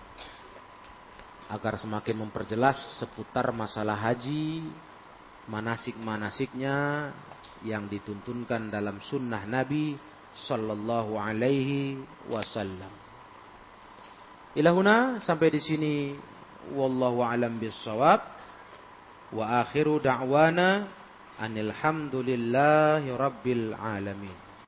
[1.49, 4.68] agar semakin memperjelas seputar masalah haji
[5.49, 7.09] manasik-manasiknya
[7.64, 9.96] yang dituntunkan dalam sunnah Nabi
[10.36, 12.92] Sallallahu Alaihi Wasallam.
[14.53, 15.94] Ilahuna sampai di sini
[16.76, 18.20] wallahu alam bisawab
[19.32, 20.88] wa akhiru da'wana
[21.40, 24.47] anil hamdulillahi rabbil alamin.